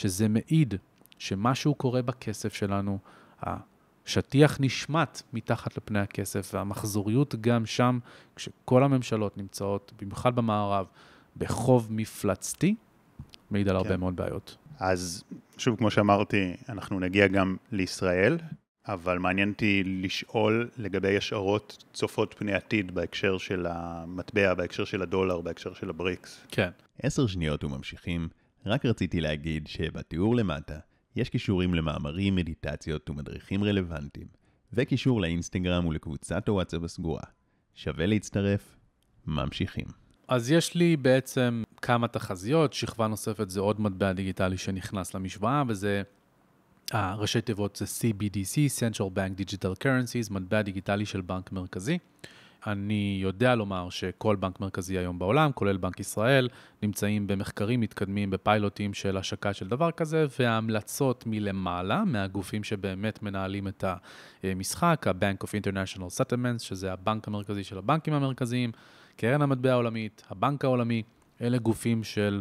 [0.00, 0.74] שזה מעיד
[1.18, 2.98] שמשהו קורה בכסף שלנו,
[3.42, 7.98] השטיח נשמט מתחת לפני הכסף והמחזוריות גם שם,
[8.36, 10.86] כשכל הממשלות נמצאות, במיוחד במערב,
[11.36, 12.74] בחוב מפלצתי,
[13.50, 13.78] מעיד על כן.
[13.78, 14.56] הרבה מאוד בעיות.
[14.78, 15.24] אז
[15.58, 18.38] שוב, כמו שאמרתי, אנחנו נגיע גם לישראל,
[18.88, 25.40] אבל מעניין אותי לשאול לגבי השערות צופות פני עתיד בהקשר של המטבע, בהקשר של הדולר,
[25.40, 26.40] בהקשר של הבריקס.
[26.48, 26.70] כן.
[27.02, 28.28] עשר שניות וממשיכים.
[28.66, 30.78] רק רציתי להגיד שבתיאור למטה
[31.16, 34.26] יש קישורים למאמרים, מדיטציות ומדריכים רלוונטיים,
[34.72, 37.22] וקישור לאינסטגרם ולקבוצת הוואטסאפ הסגורה.
[37.74, 38.76] שווה להצטרף,
[39.26, 39.86] ממשיכים.
[40.28, 46.02] אז יש לי בעצם כמה תחזיות, שכבה נוספת זה עוד מטבע דיגיטלי שנכנס למשוואה, וזה,
[46.92, 51.98] הראשי תיבות זה CBDC, Central Bank Digital Currencies, מטבע דיגיטלי של בנק מרכזי.
[52.66, 56.48] אני יודע לומר שכל בנק מרכזי היום בעולם, כולל בנק ישראל,
[56.82, 63.84] נמצאים במחקרים מתקדמים, בפיילוטים של השקה של דבר כזה, וההמלצות מלמעלה, מהגופים שבאמת מנהלים את
[64.42, 68.72] המשחק, ה-Bank of International Settlements, שזה הבנק המרכזי של הבנקים המרכזיים,
[69.16, 71.02] קרן המטבע העולמית, הבנק העולמי,
[71.40, 72.40] אלה גופים של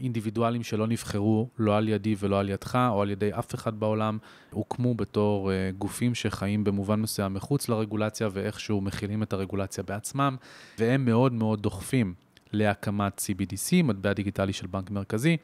[0.00, 4.18] אינדיבידואלים שלא נבחרו לא על ידי ולא על ידך או על ידי אף אחד בעולם,
[4.50, 10.36] הוקמו בתור uh, גופים שחיים במובן מסוים מחוץ לרגולציה ואיכשהו מכילים את הרגולציה בעצמם,
[10.78, 12.14] והם מאוד מאוד דוחפים
[12.52, 15.36] להקמת CBDC, מטבע דיגיטלי של בנק מרכזי.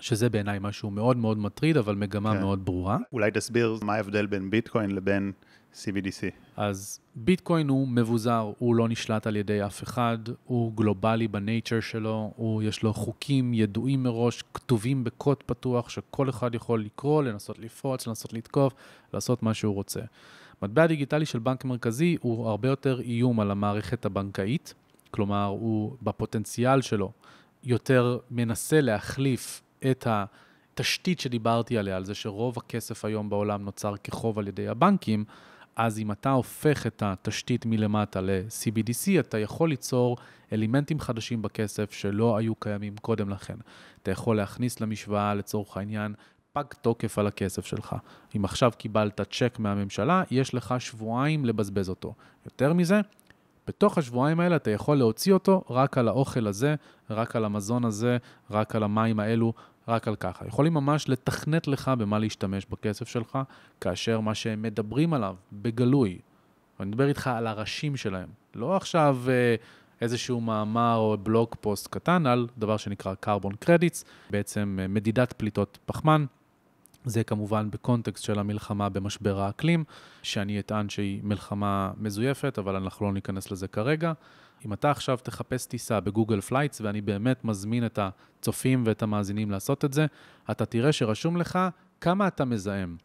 [0.00, 2.40] שזה בעיניי משהו מאוד מאוד מטריד, אבל מגמה כן.
[2.40, 2.98] מאוד ברורה.
[3.12, 5.32] אולי תסביר מה ההבדל בין ביטקוין לבין
[5.74, 6.30] CBDC.
[6.56, 12.32] אז ביטקוין הוא מבוזר, הוא לא נשלט על ידי אף אחד, הוא גלובלי בנייצ'ר שלו,
[12.36, 18.06] הוא, יש לו חוקים ידועים מראש, כתובים בקוד פתוח, שכל אחד יכול לקרוא, לנסות לפרוץ,
[18.06, 18.74] לנסות לתקוף,
[19.14, 20.00] לעשות מה שהוא רוצה.
[20.62, 24.74] מטבע דיגיטלי של בנק מרכזי הוא הרבה יותר איום על המערכת הבנקאית,
[25.10, 27.12] כלומר, הוא בפוטנציאל שלו
[27.64, 34.38] יותר מנסה להחליף את התשתית שדיברתי עליה, על זה שרוב הכסף היום בעולם נוצר כחוב
[34.38, 35.24] על ידי הבנקים,
[35.76, 40.16] אז אם אתה הופך את התשתית מלמטה ל-CBDC, אתה יכול ליצור
[40.52, 43.56] אלימנטים חדשים בכסף שלא היו קיימים קודם לכן.
[44.02, 46.14] אתה יכול להכניס למשוואה, לצורך העניין,
[46.52, 47.96] פג תוקף על הכסף שלך.
[48.36, 52.14] אם עכשיו קיבלת צ'ק מהממשלה, יש לך שבועיים לבזבז אותו.
[52.44, 53.00] יותר מזה,
[53.72, 56.74] בתוך השבועיים האלה אתה יכול להוציא אותו רק על האוכל הזה,
[57.10, 58.16] רק על המזון הזה,
[58.50, 59.52] רק על המים האלו,
[59.88, 60.46] רק על ככה.
[60.46, 63.38] יכולים ממש לתכנת לך במה להשתמש בכסף שלך,
[63.80, 66.18] כאשר מה שהם מדברים עליו בגלוי,
[66.78, 69.54] ואני מדבר איתך על הראשים שלהם, לא עכשיו אה,
[70.00, 75.78] איזשהו מאמר או בלוג פוסט קטן על דבר שנקרא carbon credits, בעצם אה, מדידת פליטות
[75.86, 76.24] פחמן.
[77.04, 79.84] זה כמובן בקונטקסט של המלחמה במשבר האקלים,
[80.22, 84.12] שאני אטען שהיא מלחמה מזויפת, אבל אנחנו לא ניכנס לזה כרגע.
[84.66, 89.50] אם אתה עכשיו תחפש טיסה ב Google Flights, ואני באמת מזמין את הצופים ואת המאזינים
[89.50, 90.06] לעשות את זה,
[90.50, 91.58] אתה תראה שרשום לך
[92.00, 92.96] כמה אתה מזהם.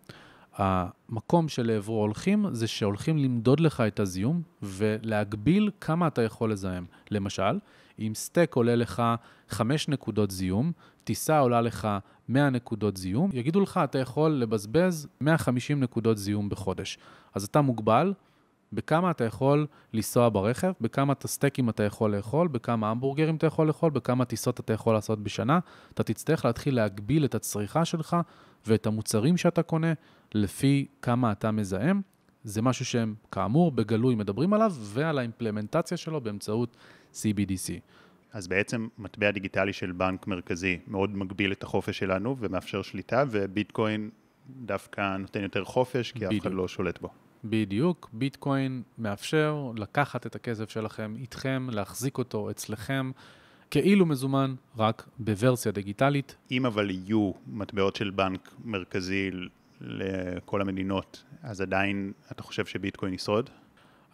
[0.57, 6.85] המקום שלעברו הולכים זה שהולכים למדוד לך את הזיהום ולהגביל כמה אתה יכול לזהם.
[7.11, 7.59] למשל,
[7.99, 9.03] אם סטייק עולה לך
[9.49, 10.71] 5 נקודות זיהום,
[11.07, 11.87] טיסה עולה לך
[12.29, 16.97] 100 נקודות זיהום, יגידו לך, אתה יכול לבזבז 150 נקודות זיהום בחודש.
[17.35, 18.13] אז אתה מוגבל
[18.73, 23.67] בכמה אתה יכול לנסוע ברכב, בכמה את הסטייקים אתה יכול לאכול, בכמה המבורגרים אתה יכול
[23.67, 25.59] לאכול, בכמה טיסות אתה יכול לעשות בשנה.
[25.93, 28.17] אתה תצטרך להתחיל להגביל את הצריכה שלך
[28.65, 29.93] ואת המוצרים שאתה קונה
[30.33, 32.01] לפי כמה אתה מזהם.
[32.43, 36.77] זה משהו שהם כאמור בגלוי מדברים עליו ועל האימפלמנטציה שלו באמצעות
[37.13, 37.79] CBDC.
[38.33, 44.09] אז בעצם מטבע דיגיטלי של בנק מרכזי מאוד מגביל את החופש שלנו ומאפשר שליטה, וביטקוין
[44.49, 46.33] דווקא נותן יותר חופש, כי בדיוק.
[46.33, 47.09] אף אחד לא שולט בו.
[47.43, 53.11] בדיוק, ביטקוין מאפשר לקחת את הכסף שלכם איתכם, להחזיק אותו אצלכם.
[53.71, 56.35] כאילו מזומן, רק בוורסיה דיגיטלית.
[56.51, 59.31] אם אבל יהיו מטבעות של בנק מרכזי
[59.81, 63.49] לכל המדינות, אז עדיין אתה חושב שביטקוין ישרוד?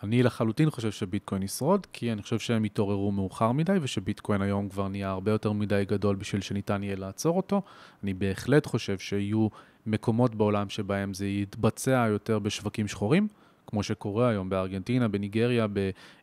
[0.04, 4.88] אני לחלוטין חושב שביטקוין ישרוד, כי אני חושב שהם התעוררו מאוחר מדי, ושביטקוין היום כבר
[4.88, 7.62] נהיה הרבה יותר מדי גדול בשביל שניתן יהיה לעצור אותו.
[8.04, 9.48] אני בהחלט חושב שיהיו
[9.86, 13.28] מקומות בעולם שבהם זה יתבצע יותר בשווקים שחורים,
[13.68, 15.68] כמו שקורה היום בארגנטינה, בניגריה,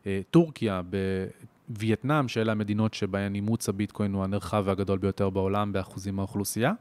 [0.05, 0.81] בטורקיה,
[1.69, 6.73] בווייטנאם, שאלה המדינות שבהן אימוץ הביטקוין הוא הנרחב והגדול ביותר בעולם באחוזים מהאוכלוסייה.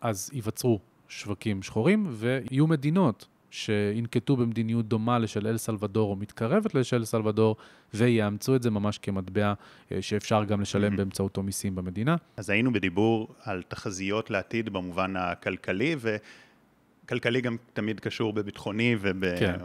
[0.00, 6.96] אז ייווצרו שווקים שחורים, ויהיו מדינות שינקטו במדיניות דומה לשל אל סלבדור או מתקרבת לשל
[6.96, 7.56] אל סלבדור,
[7.94, 9.52] ויאמצו את זה ממש כמטבע
[9.92, 10.96] אה, שאפשר גם לשלם mm-hmm.
[10.96, 12.16] באמצעותו מיסים במדינה.
[12.36, 19.38] אז היינו בדיבור על תחזיות לעתיד במובן הכלכלי, וכלכלי גם תמיד קשור בביטחוני וב...
[19.38, 19.56] כן.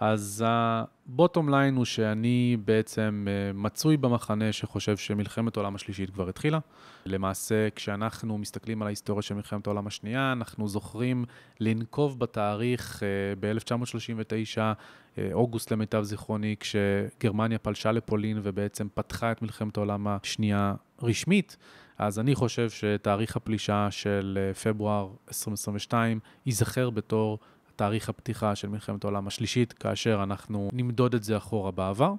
[0.00, 6.58] אז הבוטום ליין הוא שאני בעצם אה, מצוי במחנה שחושב שמלחמת העולם השלישית כבר התחילה.
[7.06, 11.24] למעשה, כשאנחנו מסתכלים על ההיסטוריה של מלחמת העולם השנייה, אנחנו זוכרים
[11.60, 13.08] לנקוב בתאריך אה,
[13.40, 21.56] ב-1939, אה, אוגוסט למיטב זיכרוני, כשגרמניה פלשה לפולין ובעצם פתחה את מלחמת העולם השנייה רשמית.
[21.98, 27.38] אז אני חושב שתאריך הפלישה של פברואר 2022 ייזכר בתור
[27.76, 32.14] תאריך הפתיחה של מלחמת העולם השלישית, כאשר אנחנו נמדוד את זה אחורה בעבר.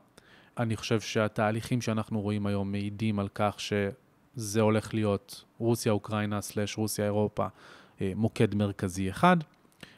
[0.58, 6.78] אני חושב שהתהליכים שאנחנו רואים היום מעידים על כך שזה הולך להיות רוסיה, אוקראינה, סלש
[6.78, 7.48] רוסיה, אירופה,
[8.02, 9.38] אה, מוקד מרכזי אחד.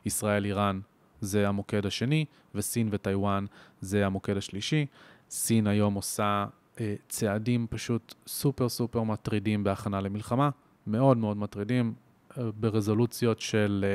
[0.05, 0.79] ישראל, איראן
[1.21, 2.25] זה המוקד השני,
[2.55, 3.45] וסין וטיוואן
[3.81, 4.85] זה המוקד השלישי.
[5.29, 6.45] סין היום עושה
[6.79, 10.49] אה, צעדים פשוט סופר סופר מטרידים בהכנה למלחמה,
[10.87, 11.93] מאוד מאוד מטרידים,
[12.37, 13.85] אה, ברזולוציות של...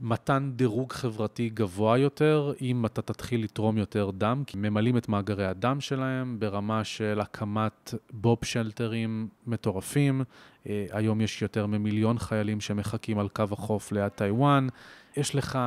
[0.00, 5.46] מתן דירוג חברתי גבוה יותר, אם אתה תתחיל לתרום יותר דם, כי ממלאים את מאגרי
[5.46, 10.22] הדם שלהם ברמה של הקמת בוב שלטרים מטורפים.
[10.66, 14.66] אה, היום יש יותר ממיליון חיילים שמחכים על קו החוף ליד טיוואן.
[15.16, 15.58] יש לך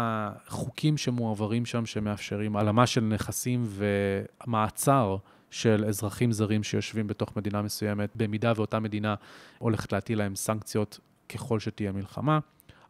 [0.47, 5.17] חוקים שמועברים שם שמאפשרים העלמה של נכסים ומעצר
[5.49, 9.15] של אזרחים זרים שיושבים בתוך מדינה מסוימת, במידה ואותה מדינה
[9.57, 10.99] הולכת להטיל להם סנקציות
[11.29, 12.39] ככל שתהיה מלחמה.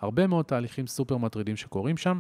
[0.06, 2.20] הרבה מאוד תהליכים סופר מטרידים שקורים שם,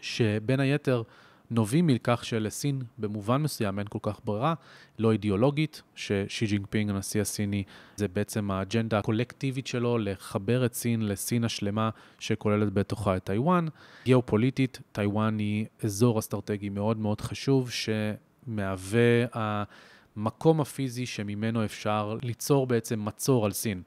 [0.00, 1.02] שבין היתר
[1.50, 4.54] נובעים מכך שלסין במובן מסוים אין כל כך ברירה,
[4.98, 7.62] לא אידיאולוגית, ששי ג'ינגפינג, הנשיא הסיני,
[7.96, 13.66] זה בעצם האג'נדה הקולקטיבית שלו לחבר את סין לסין השלמה שכוללת בתוכה את טיוואן.
[14.04, 23.04] גיאופוליטית, טיוואן היא אזור אסטרטגי מאוד מאוד חשוב, שמהווה המקום הפיזי שממנו אפשר ליצור בעצם
[23.04, 23.82] מצור על סין.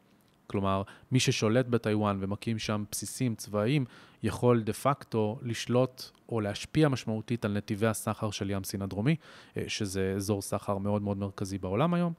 [0.50, 3.86] כלומר, מי ששולט בטיוואן ומקים שם בסיסים צבאיים,
[4.24, 9.16] יכול דה פקטו לשלוט או להשפיע משמעותית על נתיבי הסחר של ים סין הדרומי,
[9.58, 12.14] אה, שזה אזור סחר מאוד מאוד מרכזי בעולם היום.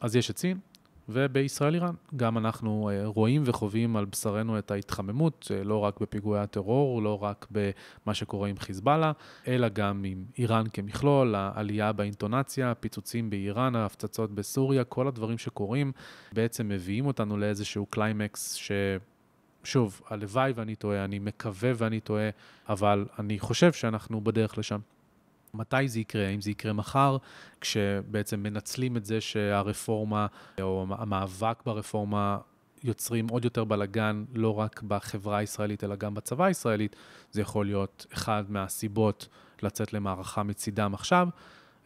[0.00, 0.58] אז יש את סין,
[1.08, 1.94] וישראל-איראן.
[2.16, 7.22] גם אנחנו אה, רואים וחווים על בשרנו את ההתחממות, אה, לא רק בפיגועי הטרור, לא
[7.22, 9.12] רק במה שקורה עם חיזבאללה,
[9.48, 15.92] אלא גם עם איראן כמכלול, העלייה באינטונציה, הפיצוצים באיראן, ההפצצות בסוריה, כל הדברים שקורים
[16.32, 18.72] בעצם מביאים אותנו לאיזשהו קליימקס ש...
[19.64, 22.30] שוב, הלוואי ואני טועה, אני מקווה ואני טועה,
[22.68, 24.78] אבל אני חושב שאנחנו בדרך לשם.
[25.54, 26.26] מתי זה יקרה?
[26.26, 27.16] האם זה יקרה מחר,
[27.60, 30.26] כשבעצם מנצלים את זה שהרפורמה
[30.60, 32.38] או המאבק ברפורמה
[32.84, 36.96] יוצרים עוד יותר בלאגן, לא רק בחברה הישראלית, אלא גם בצבא הישראלית,
[37.30, 39.28] זה יכול להיות אחד מהסיבות
[39.62, 41.28] לצאת למערכה מצידם עכשיו.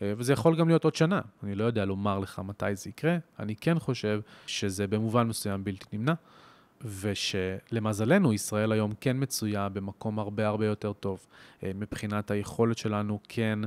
[0.00, 3.56] וזה יכול גם להיות עוד שנה, אני לא יודע לומר לך מתי זה יקרה, אני
[3.56, 6.14] כן חושב שזה במובן מסוים בלתי נמנע.
[7.00, 11.26] ושלמזלנו ישראל היום כן מצויה במקום הרבה הרבה יותר טוב
[11.62, 13.58] אה, מבחינת היכולת שלנו כן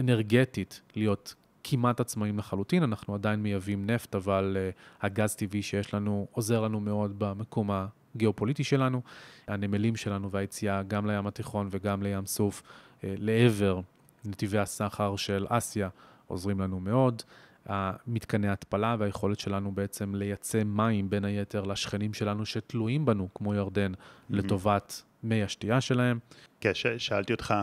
[0.00, 1.34] אנרגטית להיות
[1.64, 6.80] כמעט עצמאים לחלוטין, אנחנו עדיין מייבאים נפט, אבל uh, הגז טבעי שיש לנו עוזר לנו
[6.80, 7.70] מאוד במקום
[8.14, 9.02] הגיאופוליטי שלנו.
[9.48, 13.80] הנמלים שלנו והיציאה גם לים התיכון וגם לים סוף uh, לעבר
[14.24, 15.88] נתיבי הסחר של אסיה
[16.26, 17.22] עוזרים לנו מאוד.
[17.66, 23.92] המתקני התפלה והיכולת שלנו בעצם לייצא מים, בין היתר, לשכנים שלנו שתלויים בנו, כמו ירדן,
[23.92, 24.36] mm-hmm.
[24.36, 26.18] לטובת מי השתייה שלהם.
[26.60, 27.54] כן, ש- שאלתי אותך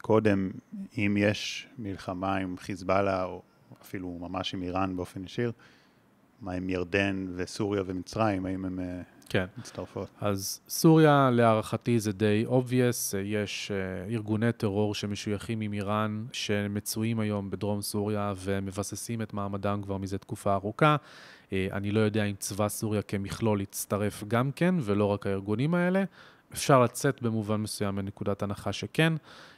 [0.00, 0.50] קודם,
[0.98, 3.42] אם יש מלחמה עם חיזבאללה, או
[3.82, 5.52] אפילו ממש עם איראן באופן ישיר,
[6.40, 9.46] מה עם ירדן וסוריה ומצרים, האם הם אה, כן.
[9.58, 10.08] מצטרפות?
[10.20, 13.16] אז סוריה, להערכתי, זה די obvious.
[13.24, 19.96] יש uh, ארגוני טרור שמשויכים עם איראן, שמצויים היום בדרום סוריה ומבססים את מעמדם כבר
[19.96, 20.96] מזה תקופה ארוכה.
[21.52, 26.04] אני לא יודע אם צבא סוריה כמכלול יצטרף גם כן, ולא רק הארגונים האלה.
[26.52, 29.12] אפשר לצאת במובן מסוים מנקודת הנחה שכן,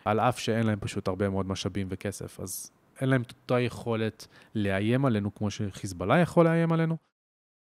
[0.05, 2.41] על אף שאין להם פשוט הרבה מאוד משאבים וכסף.
[2.41, 2.70] אז
[3.01, 6.96] אין להם את אותה יכולת לאיים עלינו כמו שחיזבאללה יכול לאיים עלינו.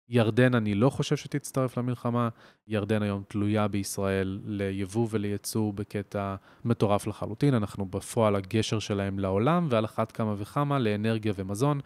[0.10, 2.30] ירדן, אני לא חושב שתצטרף למלחמה.
[2.68, 7.54] ירדן היום תלויה בישראל ליבוא ולייצוא בקטע מטורף לחלוטין.
[7.54, 11.80] אנחנו בפועל הגשר שלהם לעולם, ועל אחת כמה וכמה לאנרגיה ומזון.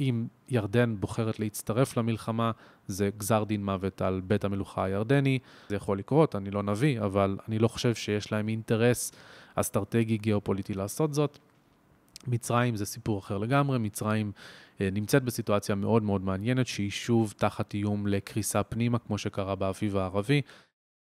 [0.00, 2.50] אם ירדן בוחרת להצטרף למלחמה,
[2.86, 5.38] זה גזר דין מוות על בית המלוכה הירדני.
[5.68, 9.12] זה יכול לקרות, אני לא נביא, אבל אני לא חושב שיש להם אינטרס
[9.54, 11.38] אסטרטגי גיאופוליטי לעשות זאת.
[12.26, 14.32] מצרים זה סיפור אחר לגמרי, מצרים
[14.80, 19.96] אה, נמצאת בסיטואציה מאוד מאוד מעניינת, שהיא שוב תחת איום לקריסה פנימה, כמו שקרה באביב
[19.96, 20.42] הערבי.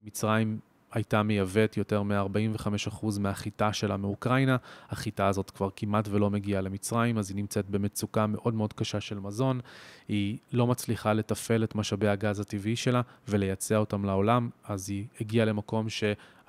[0.03, 0.59] מצרים
[0.93, 4.57] הייתה מייבאת יותר מ-45% מהחיטה שלה מאוקראינה,
[4.89, 9.19] החיטה הזאת כבר כמעט ולא מגיעה למצרים, אז היא נמצאת במצוקה מאוד מאוד קשה של
[9.19, 9.61] מזון.
[10.09, 15.47] היא לא מצליחה לתפעל את משאבי הגז הטבעי שלה ולייצא אותם לעולם, אז היא הגיעה
[15.47, 15.89] למקום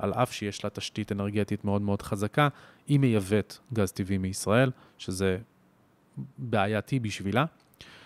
[0.04, 2.48] שעל אף שיש לה תשתית אנרגטית מאוד מאוד חזקה,
[2.88, 5.38] היא מייבאת גז טבעי מישראל, שזה
[6.38, 7.46] בעייתי בשבילה.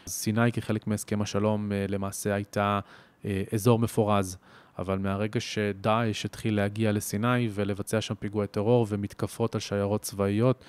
[0.08, 2.80] סיני כחלק מהסכם השלום אה, למעשה הייתה
[3.26, 4.38] אה, אזור מפורז,
[4.80, 10.64] אבל מהרגע שדאעש התחיל להגיע לסיני ולבצע שם פיגועי טרור ומתקפות על שיירות צבאיות,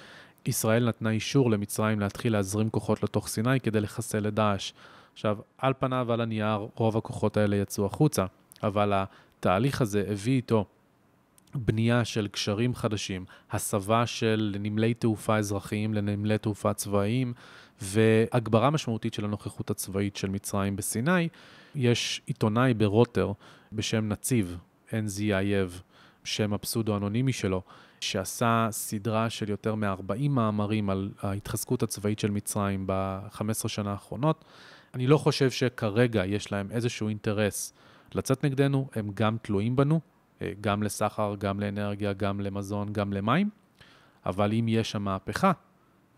[0.47, 4.73] ישראל נתנה אישור למצרים להתחיל להזרים כוחות לתוך סיני כדי לחסל את דאעש.
[5.13, 8.27] עכשיו, על פניו, על הנייר, רוב הכוחות האלה יצאו החוצה,
[8.63, 10.65] אבל התהליך הזה הביא איתו
[11.55, 17.33] בנייה של קשרים חדשים, הסבה של נמלי תעופה אזרחיים לנמלי תעופה צבאיים,
[17.81, 21.29] והגברה משמעותית של הנוכחות הצבאית של מצרים בסיני.
[21.75, 23.33] יש עיתונאי ברוטר
[23.73, 24.59] בשם נציב,
[25.33, 25.83] אייב,
[26.25, 27.63] שם הפסודו-אנונימי שלו,
[28.01, 34.45] שעשה סדרה של יותר מ-40 מאמרים על ההתחזקות הצבאית של מצרים ב-15 שנה האחרונות.
[34.95, 37.73] אני לא חושב שכרגע יש להם איזשהו אינטרס
[38.15, 40.01] לצאת נגדנו, הם גם תלויים בנו,
[40.61, 43.51] גם לסחר, גם לאנרגיה, גם למזון, גם למים,
[44.27, 45.53] אבל אם יש שם מהפכה,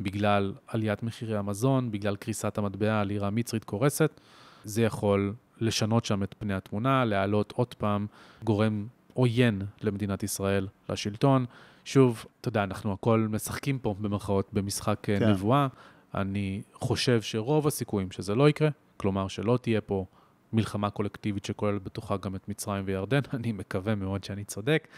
[0.00, 4.20] בגלל עליית מחירי המזון, בגלל קריסת המטבע, הלירה המצרית קורסת,
[4.64, 8.06] זה יכול לשנות שם את פני התמונה, להעלות עוד פעם
[8.44, 11.44] גורם עוין למדינת ישראל, לשלטון.
[11.84, 15.30] שוב, אתה יודע, אנחנו הכל משחקים פה במרכאות במשחק אה, כן.
[15.30, 15.66] נבואה.
[16.14, 20.04] אני חושב שרוב הסיכויים שזה לא יקרה, כלומר שלא תהיה פה
[20.52, 24.88] מלחמה קולקטיבית שכוללת בתוכה גם את מצרים וירדן, אני מקווה מאוד שאני צודק,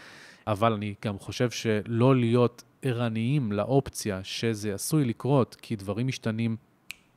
[0.47, 6.55] אבל אני גם חושב שלא להיות ערניים לאופציה שזה עשוי לקרות, כי דברים משתנים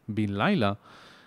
[0.08, 0.72] בן לילה,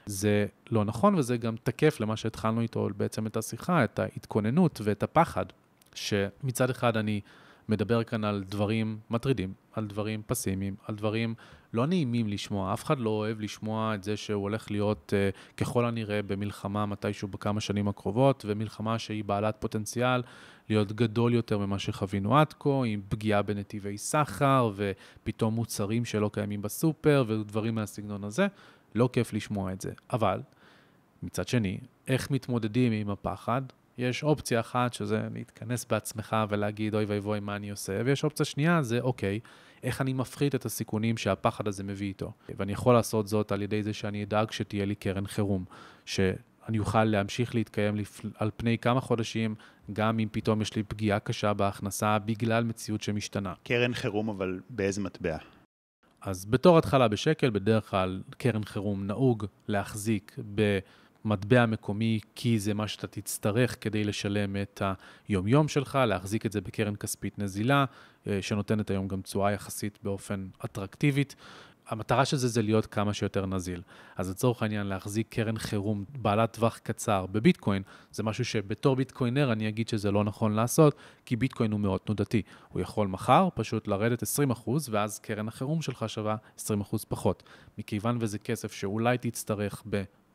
[0.06, 5.04] זה לא נכון, וזה גם תקף למה שהתחלנו איתו בעצם את השיחה, את ההתכוננות ואת
[5.04, 5.46] הפחד,
[5.94, 7.22] שמצד אחד אני
[7.70, 11.36] מדבר כאן על דברים מטרידים, על דברים פסימיים, על דברים
[11.74, 12.74] לא נעימים לשמוע.
[12.74, 17.28] אף אחד לא אוהב לשמוע את זה שהוא הולך להיות uh, ככל הנראה במלחמה מתישהו
[17.28, 20.22] בכמה שנים הקרובות, ומלחמה שהיא בעלת פוטנציאל
[20.70, 26.62] להיות גדול יותר ממה שחווינו עד כה, עם פגיעה בנתיבי סחר, ופתאום מוצרים שלא קיימים
[26.62, 28.48] בסופר, ודברים מהסגנון הזה.
[28.96, 29.92] לא כיף לשמוע את זה.
[30.14, 30.42] אבל,
[31.24, 33.62] מצד שני, איך מתמודדים עם הפחד?
[34.00, 38.02] יש אופציה אחת, שזה להתכנס בעצמך ולהגיד, אוי ואבוי, מה אני עושה?
[38.06, 39.40] ויש אופציה שנייה, זה אוקיי,
[39.84, 42.32] איך אני מפחית את הסיכונים שהפחד הזה מביא איתו.
[42.58, 45.66] ואני יכול לעשות זאת על ידי זה שאני אדאג שתהיה לי קרן חירום,
[46.06, 48.22] שאני אוכל להמשיך להתקיים לפ...
[48.36, 49.56] על פני כמה חודשים,
[49.94, 53.54] גם אם פתאום יש לי פגיעה קשה בהכנסה בגלל מציאות שמשתנה.
[53.64, 55.38] קרן חירום, אבל באיזה מטבע?
[56.22, 60.36] אז בתור התחלה בשקל, בדרך כלל קרן חירום נהוג להחזיק
[61.26, 64.82] במטבע מקומי, כי זה מה שאתה תצטרך כדי לשלם את
[65.28, 67.86] היומיום שלך, להחזיק את זה בקרן כספית נזילה,
[68.28, 71.36] אה, שנותנת היום גם תשואה יחסית באופן אטרקטיבית.
[71.90, 73.82] המטרה של זה זה להיות כמה שיותר נזיל.
[74.16, 79.70] אז לצורך העניין, להחזיק קרן חירום בעלת טווח קצר בביטקוין, זה משהו שבתור ביטקוינר אני
[79.70, 80.96] אגיד שזה לא נכון לעשות,
[81.26, 82.42] כי ביטקוין הוא מאוד תנודתי.
[82.70, 86.62] הוא יכול מחר פשוט לרדת 20%, ואז קרן החירום שלך שווה 20%
[87.08, 87.44] פחות.
[87.78, 89.84] מכיוון וזה כסף שאולי תצטרך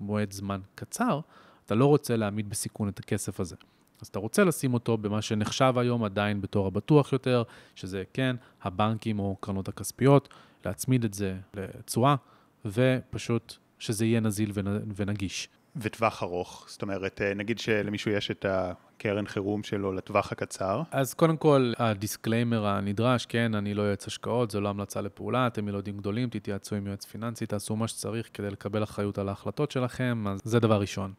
[0.00, 1.20] במועד זמן קצר,
[1.66, 3.56] אתה לא רוצה להעמיד בסיכון את הכסף הזה.
[4.00, 7.42] אז אתה רוצה לשים אותו במה שנחשב היום עדיין בתור הבטוח יותר,
[7.74, 10.28] שזה כן, הבנקים או קרנות הכספיות,
[10.64, 12.16] להצמיד את זה לתשואה,
[12.64, 14.52] ופשוט שזה יהיה נזיל
[14.96, 15.48] ונגיש.
[15.76, 20.82] וטווח ארוך, זאת אומרת, אה, נגיד שלמישהו יש את הקרן חירום שלו לטווח הקצר.
[20.90, 25.68] אז קודם כל, הדיסקליימר הנדרש, כן, אני לא יועץ השקעות, זו לא המלצה לפעולה, אתם
[25.68, 30.24] ילדים גדולים, תתייעצו עם יועץ פיננסי, תעשו מה שצריך כדי לקבל אחריות על ההחלטות שלכם,
[30.28, 31.12] אז זה דבר ראשון.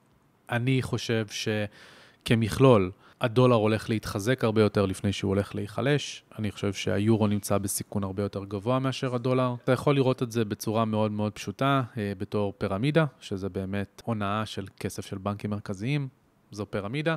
[0.50, 2.92] אני חושב שכמכלול,
[3.22, 6.24] הדולר הולך להתחזק הרבה יותר לפני שהוא הולך להיחלש.
[6.40, 9.56] אני חושב שהיורו נמצא בסיכון הרבה יותר גבוה מאשר הדולר.
[9.64, 14.46] אתה יכול לראות את זה בצורה מאוד מאוד פשוטה, אה, בתור פירמידה, שזה באמת הונאה
[14.46, 16.08] של כסף של בנקים מרכזיים,
[16.52, 17.16] זו פירמידה,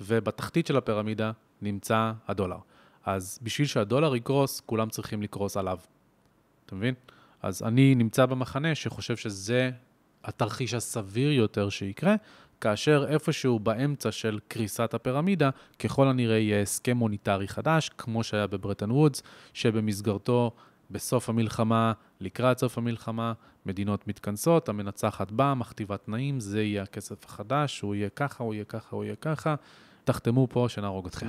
[0.00, 1.32] ובתחתית של הפירמידה
[1.62, 2.58] נמצא הדולר.
[3.04, 5.78] אז בשביל שהדולר יקרוס, כולם צריכים לקרוס עליו.
[6.66, 6.94] אתה מבין?
[7.42, 9.70] אז אני נמצא במחנה שחושב שזה
[10.24, 12.14] התרחיש הסביר יותר שיקרה,
[12.60, 18.90] כאשר איפשהו באמצע של קריסת הפירמידה, ככל הנראה יהיה הסכם מוניטרי חדש, כמו שהיה בברטן
[18.90, 20.50] וודס, שבמסגרתו
[20.90, 23.32] בסוף המלחמה, לקראת סוף המלחמה,
[23.66, 28.64] מדינות מתכנסות, המנצחת באה, מכתיבה תנאים, זה יהיה הכסף החדש, הוא יהיה ככה, הוא יהיה
[28.64, 29.54] ככה, הוא יהיה ככה.
[30.06, 31.26] תחתמו פה, שנהרוג אתכם.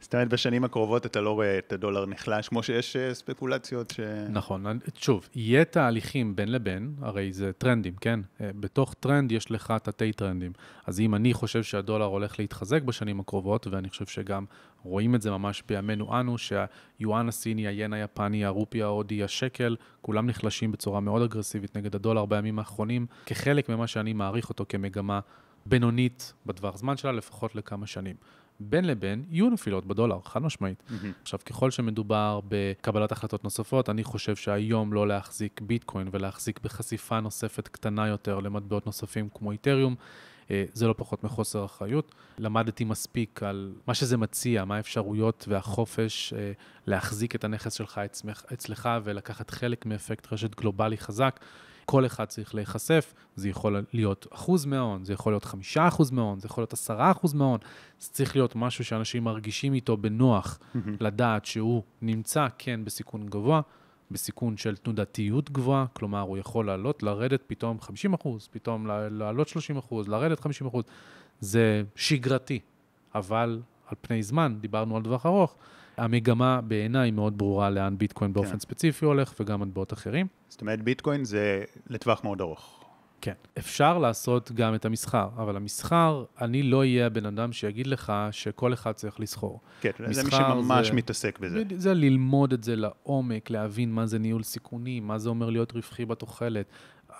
[0.00, 4.00] זאת אומרת, בשנים הקרובות אתה לא רואה את הדולר נחלש, כמו שיש אה, ספקולציות ש...
[4.30, 4.78] נכון.
[4.94, 8.20] שוב, יהיה תהליכים בין לבין, הרי זה טרנדים, כן?
[8.40, 10.52] אה, בתוך טרנד יש לך תתי טרנדים.
[10.86, 14.44] אז אם אני חושב שהדולר הולך להתחזק בשנים הקרובות, ואני חושב שגם
[14.82, 20.72] רואים את זה ממש בימינו אנו, שהיואן הסיני, היין היפני, הרופי ההודי, השקל, כולם נחלשים
[20.72, 25.20] בצורה מאוד אגרסיבית נגד הדולר בימים האחרונים, כחלק ממה שאני מעריך אותו כמגמה
[25.68, 28.16] בינונית בטווח זמן שלה, לפחות לכמה שנים.
[28.60, 30.82] בין לבין יהיו נפילות בדולר, חד משמעית.
[30.88, 31.06] Mm-hmm.
[31.22, 37.68] עכשיו, ככל שמדובר בקבלת החלטות נוספות, אני חושב שהיום לא להחזיק ביטקוין ולהחזיק בחשיפה נוספת
[37.68, 39.94] קטנה יותר למטבעות נוספים כמו אית'ריום,
[40.50, 42.14] אה, זה לא פחות מחוסר אחריות.
[42.38, 46.52] למדתי מספיק על מה שזה מציע, מה האפשרויות והחופש אה,
[46.86, 48.00] להחזיק את הנכס שלך
[48.52, 51.40] אצלך ולקחת חלק מאפקט רשת גלובלי חזק.
[51.90, 56.40] כל אחד צריך להיחשף, זה יכול להיות אחוז מההון, זה יכול להיות חמישה אחוז מההון,
[56.40, 57.58] זה יכול להיות עשרה אחוז מההון,
[58.00, 60.78] זה צריך להיות משהו שאנשים מרגישים איתו בנוח, mm-hmm.
[61.00, 63.60] לדעת שהוא נמצא כן בסיכון גבוה,
[64.10, 69.76] בסיכון של תנודתיות גבוהה, כלומר הוא יכול לעלות, לרדת פתאום 50 אחוז, פתאום לעלות 30
[69.76, 70.84] אחוז, לרדת 50 אחוז,
[71.40, 72.60] זה שגרתי,
[73.14, 75.56] אבל על פני זמן, דיברנו על טווח ארוך,
[75.98, 78.58] המגמה בעיניי מאוד ברורה לאן ביטקוין באופן כן.
[78.58, 80.26] ספציפי הולך, וגם מטבעות אחרים.
[80.48, 82.84] זאת אומרת, ביטקוין זה לטווח מאוד ארוך.
[83.20, 83.32] כן.
[83.58, 88.72] אפשר לעשות גם את המסחר, אבל המסחר, אני לא אהיה הבן אדם שיגיד לך שכל
[88.72, 89.60] אחד צריך לסחור.
[89.80, 91.62] כן, זה מי שממש זה, מתעסק בזה.
[91.76, 96.04] זה ללמוד את זה לעומק, להבין מה זה ניהול סיכונים, מה זה אומר להיות רווחי
[96.04, 96.66] בתוחלת.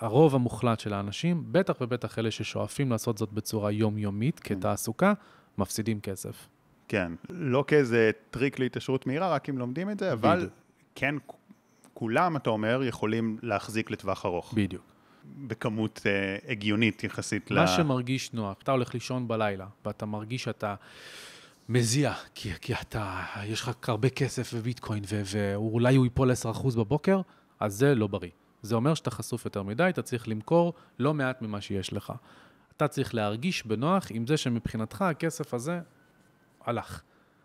[0.01, 4.55] הרוב המוחלט של האנשים, בטח ובטח אלה ששואפים לעשות זאת בצורה יומיומית, כן.
[4.55, 5.13] כתעסוקה,
[5.59, 6.49] מפסידים כסף.
[6.89, 10.49] כן, לא כאיזה טריק להתעשרות מהירה, רק אם לומדים את זה, אבל
[10.95, 11.15] כן,
[11.95, 14.55] כולם, אתה אומר, יכולים להחזיק לטווח ארוך.
[14.57, 14.83] בדיוק.
[15.39, 17.67] בכמות אה, הגיונית יחסית מה ל...
[17.67, 20.75] שמרגיש נוח, אתה הולך לישון בלילה, ואתה מרגיש שאתה
[21.69, 27.21] מזיע, כי, כי אתה, יש לך הרבה כסף בביטקוין, ו- ואולי הוא ייפול 10% בבוקר,
[27.61, 28.31] אז זה לא בריא.
[28.63, 32.13] זה אומר שאתה חשוף יותר מדי, אתה צריך למכור לא מעט ממה שיש לך.
[32.77, 35.81] אתה צריך להרגיש בנוח עם זה שמבחינתך הכסף הזה
[36.69, 37.03] הלך.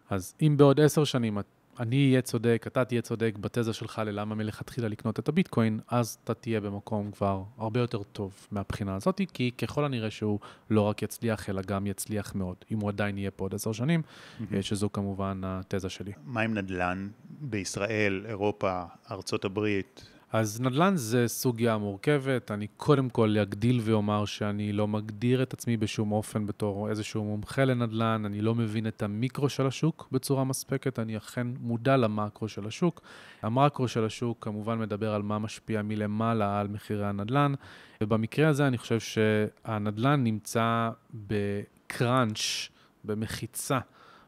[0.09, 1.37] אז אם בעוד עשר שנים
[1.79, 6.33] אני אהיה צודק, אתה תהיה צודק בתזה שלך ללמה מלכתחילה לקנות את הביטקוין, אז אתה
[6.33, 11.49] תהיה במקום כבר הרבה יותר טוב מהבחינה הזאת, כי ככל הנראה שהוא לא רק יצליח,
[11.49, 14.01] אלא גם יצליח מאוד, אם הוא עדיין יהיה פה עוד עשר שנים,
[14.39, 14.61] מהמם.
[14.61, 16.11] שזו כמובן התזה שלי.
[16.25, 20.12] מה עם נדל"ן בישראל, אירופה, ארצות הברית?
[20.33, 22.51] אז נדל"ן זה סוגיה מורכבת.
[22.51, 27.65] אני קודם כל אגדיל ואומר שאני לא מגדיר את עצמי בשום אופן בתור איזשהו מומחה
[27.65, 32.67] לנדל"ן, אני לא מבין את המיקרו של השוק בצורה מספקת, אני אכן מודע למקרו של
[32.67, 33.01] השוק.
[33.41, 37.53] המקרו של השוק כמובן מדבר על מה משפיע מלמעלה על מחירי הנדל"ן,
[38.01, 42.69] ובמקרה הזה אני חושב שהנדל"ן נמצא בקראנץ',
[43.03, 43.79] במחיצה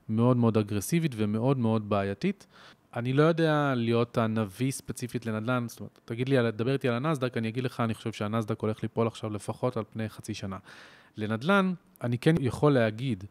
[0.10, 2.48] מאוד מאוד אגרסיבית ומאוד מאוד בעייתית.
[2.96, 7.38] אני לא יודע להיות הנביא ספציפית לנדל"ן, זאת אומרת, תגיד לי, דבר איתי על הנסדק,
[7.38, 10.58] אני אגיד לך, אני חושב שהנסדק הולך ליפול עכשיו לפחות על פני חצי שנה.
[11.18, 13.24] לנדל"ן, אני כן יכול להגיד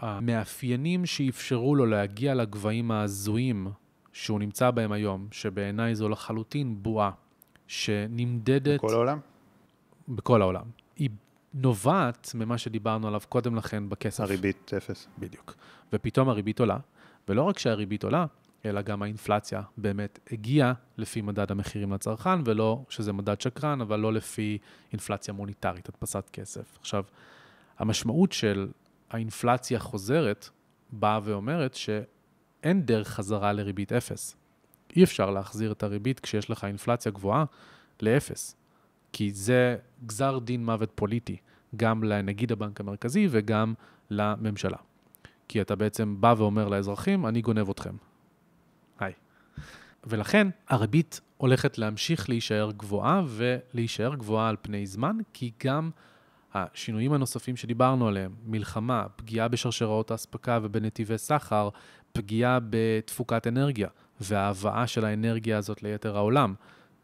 [0.00, 3.68] שהמאפיינים שאפשרו לו להגיע לגבהים ההזויים
[4.12, 7.10] שהוא נמצא בהם היום, שבעיניי זו לחלוטין בועה,
[7.66, 8.80] שנמדדת...
[8.80, 9.18] בכל העולם?
[10.08, 10.64] בכל העולם.
[10.96, 11.10] היא
[11.54, 14.20] נובעת ממה שדיברנו עליו קודם לכן בכסף.
[14.20, 15.08] הריבית אפס.
[15.18, 15.54] בדיוק.
[15.92, 16.76] ופתאום הריבית עולה,
[17.28, 18.26] ולא רק שהריבית עולה,
[18.64, 24.12] אלא גם האינפלציה באמת הגיעה לפי מדד המחירים לצרכן, ולא שזה מדד שקרן, אבל לא
[24.12, 24.58] לפי
[24.92, 26.78] אינפלציה מוניטרית, הדפסת כסף.
[26.80, 27.04] עכשיו,
[27.78, 28.68] המשמעות של
[29.10, 30.48] האינפלציה חוזרת
[30.92, 34.36] באה ואומרת שאין דרך חזרה לריבית אפס.
[34.96, 37.44] אי אפשר להחזיר את הריבית כשיש לך אינפלציה גבוהה
[38.02, 38.56] לאפס.
[39.12, 41.36] כי זה גזר דין מוות פוליטי,
[41.76, 43.74] גם לנגיד הבנק המרכזי וגם
[44.10, 44.76] לממשלה.
[45.50, 47.94] כי אתה בעצם בא ואומר לאזרחים, אני גונב אתכם.
[48.98, 49.12] היי.
[50.04, 55.90] ולכן הריבית הולכת להמשיך להישאר גבוהה ולהישאר גבוהה על פני זמן, כי גם
[56.54, 61.68] השינויים הנוספים שדיברנו עליהם, מלחמה, פגיעה בשרשראות האספקה ובנתיבי סחר,
[62.12, 63.88] פגיעה בתפוקת אנרגיה
[64.20, 66.54] וההבאה של האנרגיה הזאת ליתר העולם,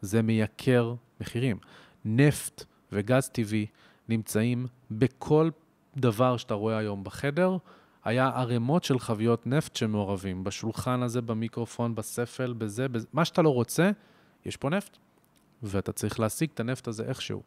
[0.01, 1.57] זה מייקר מחירים.
[2.05, 3.65] נפט וגז טבעי
[4.09, 5.49] נמצאים בכל
[5.97, 7.57] דבר שאתה רואה היום בחדר,
[8.07, 13.49] היה ערימות של חביות נפט שמעורבים, בשולחן הזה, במיקרופון, בספל, בזה, בזה, מה שאתה לא
[13.49, 13.91] רוצה,
[14.45, 14.97] יש פה נפט,
[15.63, 17.43] ואתה צריך להשיג את הנפט הזה איכשהו.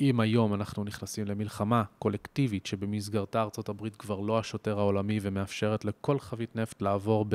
[0.00, 6.18] אם היום אנחנו נכנסים למלחמה קולקטיבית שבמסגרתה ארצות הברית כבר לא השוטר העולמי ומאפשרת לכל
[6.18, 7.26] חבית נפט לעבור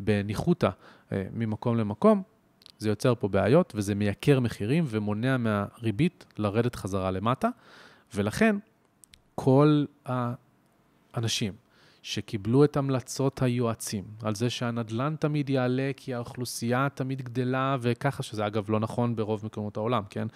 [0.00, 0.70] בניחותא
[1.12, 2.22] אה, ממקום למקום,
[2.78, 7.48] זה יוצר פה בעיות וזה מייקר מחירים ומונע מהריבית לרדת חזרה למטה,
[8.14, 8.56] ולכן
[9.34, 11.52] כל האנשים
[12.02, 18.46] שקיבלו את המלצות היועצים על זה שהנדל"ן תמיד יעלה כי האוכלוסייה תמיד גדלה, וככה, שזה
[18.46, 20.28] אגב לא נכון ברוב מקומות העולם, כן?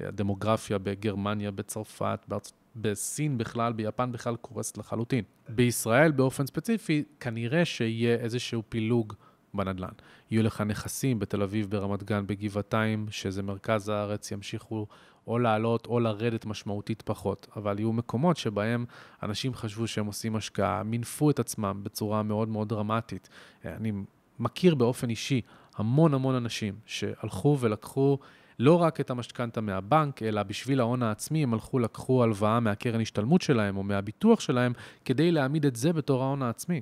[0.00, 5.24] הדמוגרפיה בגרמניה, בצרפת, בארצות, בסין בכלל, ביפן בכלל קורסת לחלוטין.
[5.48, 9.14] בישראל באופן ספציפי, כנראה שיהיה איזשהו פילוג
[9.54, 9.92] בנדל"ן.
[10.30, 14.86] יהיו לך נכסים בתל אביב, ברמת גן, בגבעתיים, שזה מרכז הארץ, ימשיכו
[15.26, 17.46] או לעלות או לרדת משמעותית פחות.
[17.56, 18.84] אבל יהיו מקומות שבהם
[19.22, 23.28] אנשים חשבו שהם עושים השקעה, מינפו את עצמם בצורה מאוד מאוד דרמטית.
[23.64, 23.92] אני
[24.38, 25.40] מכיר באופן אישי
[25.76, 28.18] המון המון אנשים שהלכו ולקחו
[28.58, 33.42] לא רק את המשכנתה מהבנק, אלא בשביל ההון העצמי, הם הלכו, לקחו הלוואה מהקרן השתלמות
[33.42, 34.72] שלהם או מהביטוח שלהם,
[35.04, 36.80] כדי להעמיד את זה בתור ההון העצמי.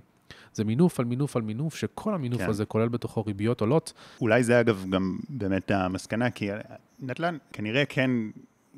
[0.53, 2.49] זה מינוף על מינוף על מינוף, שכל המינוף כן.
[2.49, 3.93] הזה כולל בתוכו ריביות עולות.
[4.20, 6.49] אולי זה אגב גם באמת המסקנה, כי
[7.01, 8.11] נדל"ן כנראה כן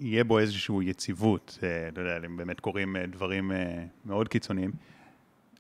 [0.01, 4.73] יהיה בו איזושהי יציבות, אה, אתה יודע, אם באמת קורים אה, דברים אה, מאוד קיצוניים,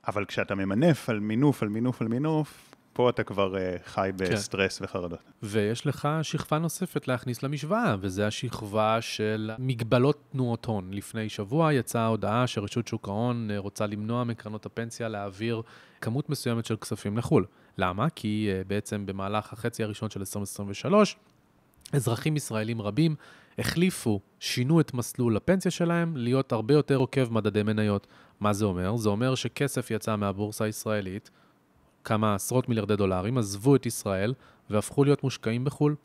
[0.09, 2.70] אבל כשאתה ממנף על מינוף על מינוף על מינוף,
[3.01, 5.19] פה אתה כבר אה, חי בסטרס וחרדות.
[5.43, 10.91] ויש לך שכבה נוספת להכניס למשוואה, וזה השכבה של מגבלות תנועות הון.
[10.93, 15.63] לפני שבוע יצאה הודעה שרשות שוק ההון אה, רוצה למנוע מקרנות הפנסיה להעביר
[16.01, 17.45] כמות מסוימת של כספים לחו"ל.
[17.79, 18.11] למה?
[18.11, 21.17] כי אה, בעצם במהלך החצי הראשון של 2023,
[21.93, 23.15] אזרחים ישראלים רבים
[23.59, 28.07] החליפו, שינו את מסלול הפנסיה שלהם להיות הרבה יותר עוקב מדדי מניות.
[28.41, 28.97] מה זה אומר?
[28.97, 31.31] זה אומר שכסף יצא מהבורסה הישראלית,
[32.05, 34.35] כמה עשרות מיליארדי דולרים, עזבו את ישראל
[34.71, 35.97] והפכו להיות מושקעים בחו"ל.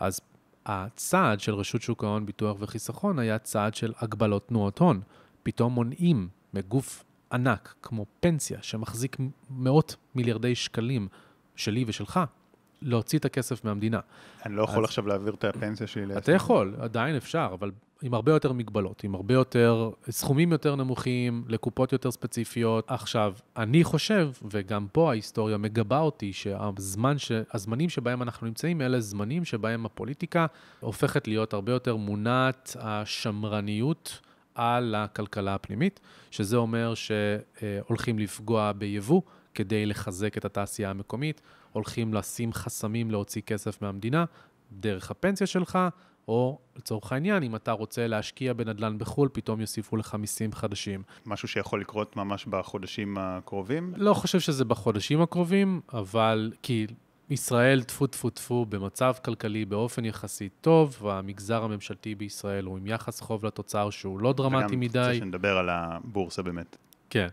[0.00, 0.20] אז
[0.66, 5.00] הצעד של רשות שוק ההון, ביטוח וחיסכון היה צעד של הגבלות תנועות הון.
[5.42, 9.16] פתאום מונעים מגוף ענק כמו פנסיה, שמחזיק
[9.50, 11.08] מאות מיליארדי שקלים
[11.56, 12.20] שלי ושלך,
[12.84, 14.00] להוציא את הכסף מהמדינה.
[14.46, 16.04] אני לא יכול אז- עכשיו להעביר את הפנסיה שלי.
[16.04, 16.32] אתה לעסק.
[16.36, 17.70] יכול, עדיין אפשר, אבל
[18.02, 22.84] עם הרבה יותר מגבלות, עם הרבה יותר, סכומים יותר נמוכים, לקופות יותר ספציפיות.
[22.90, 27.32] עכשיו, אני חושב, וגם פה ההיסטוריה מגבה אותי, שהזמן ש...
[27.52, 30.46] הזמנים שבהם אנחנו נמצאים, אלה זמנים שבהם הפוליטיקה
[30.80, 34.20] הופכת להיות הרבה יותר מונעת השמרניות
[34.54, 39.22] על הכלכלה הפנימית, שזה אומר שהולכים לפגוע ביבוא
[39.54, 41.40] כדי לחזק את התעשייה המקומית,
[41.74, 44.24] הולכים לשים חסמים להוציא כסף מהמדינה,
[44.72, 45.78] דרך הפנסיה שלך,
[46.28, 51.02] או לצורך העניין, אם אתה רוצה להשקיע בנדל"ן בחו"ל, פתאום יוסיפו לך מיסים חדשים.
[51.26, 53.92] משהו שיכול לקרות ממש בחודשים הקרובים.
[53.96, 56.86] לא חושב שזה בחודשים הקרובים, אבל כי
[57.30, 63.20] ישראל, טפו טפו טפו, במצב כלכלי באופן יחסית טוב, והמגזר הממשלתי בישראל הוא עם יחס
[63.20, 64.98] חוב לתוצר שהוא לא דרמטי וגם מדי.
[64.98, 66.76] רוצה שנדבר על הבורסה באמת.
[67.10, 67.28] כן.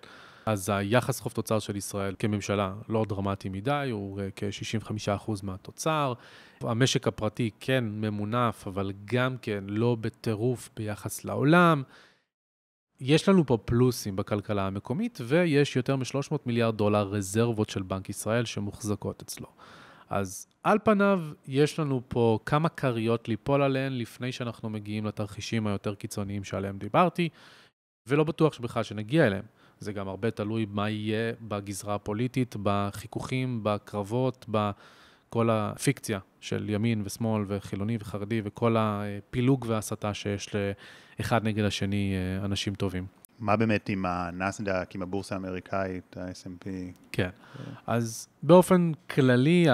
[0.46, 6.14] אז היחס חוב תוצר של ישראל כממשלה לא דרמטי מדי, הוא אה, כ-65% מהתוצר.
[6.62, 11.84] המשק הפרטי כן ממונף, אבל גם כן לא בטירוף ביחס לעולם.
[13.00, 18.46] יש לנו פה פלוסים בכלכלה המקומית, ויש יותר מ-300 מיליארד דולר רזרבות של בנק ישראל
[18.46, 19.48] שמוחזקות אצלו.
[20.10, 25.96] אז על פניו, יש לנו פה כמה כריות ליפול עליהן לפני שאנחנו מגיעים לתרחישים היותר
[25.96, 27.30] קיצוניים שעליהם דיברתי,
[28.08, 29.46] ולא בטוח שבכלל שנגיע אליהם.
[29.82, 37.43] זה גם הרבה תלוי מה יהיה בגזרה הפוליטית, בחיכוכים, בקרבות, בכל הפיקציה של ימין ושמאל
[37.47, 40.49] וחילוני וחרדי וכל הפילוג וההסתה שיש
[41.19, 43.05] לאחד נגד השני אה, אנשים טובים.
[43.39, 46.67] מה באמת עם הנסדק, עם הבורסה האמריקאית, ה-S&P?
[47.11, 47.29] כן.
[47.88, 49.67] אז באופן כללי,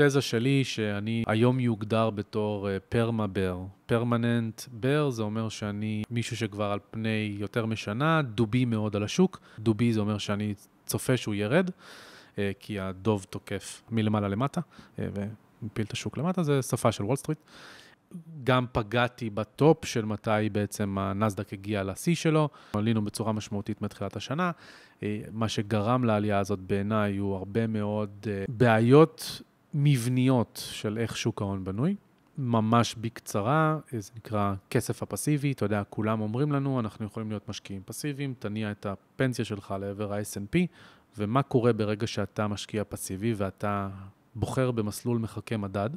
[0.00, 3.58] התזה שלי שאני היום יוגדר בתור perma bear.
[3.86, 9.40] permanent bear זה אומר שאני מישהו שכבר על פני יותר משנה, דובי מאוד על השוק.
[9.58, 10.54] דובי זה אומר שאני
[10.86, 11.70] צופה שהוא ירד,
[12.38, 14.60] אה, כי הדוב תוקף מלמעלה למטה,
[14.98, 15.08] אה,
[15.62, 17.38] ומפיל את השוק למטה, זה שפה של וול סטריט.
[18.44, 24.50] גם פגעתי בטופ של מתי בעצם הנאסד"ק הגיע לשיא שלו, עלינו בצורה משמעותית מתחילת השנה.
[25.02, 29.42] אה, מה שגרם לעלייה הזאת בעיניי הוא הרבה מאוד בעיות
[29.74, 31.96] מבניות של איך שוק ההון בנוי.
[32.38, 37.48] ממש בקצרה, אה, זה נקרא כסף הפסיבי, אתה יודע, כולם אומרים לנו, אנחנו יכולים להיות
[37.48, 40.58] משקיעים פסיביים, תניע את הפנסיה שלך לעבר ה-S&P,
[41.18, 43.88] ומה קורה ברגע שאתה משקיע פסיבי ואתה
[44.34, 45.90] בוחר במסלול מחכה מדד?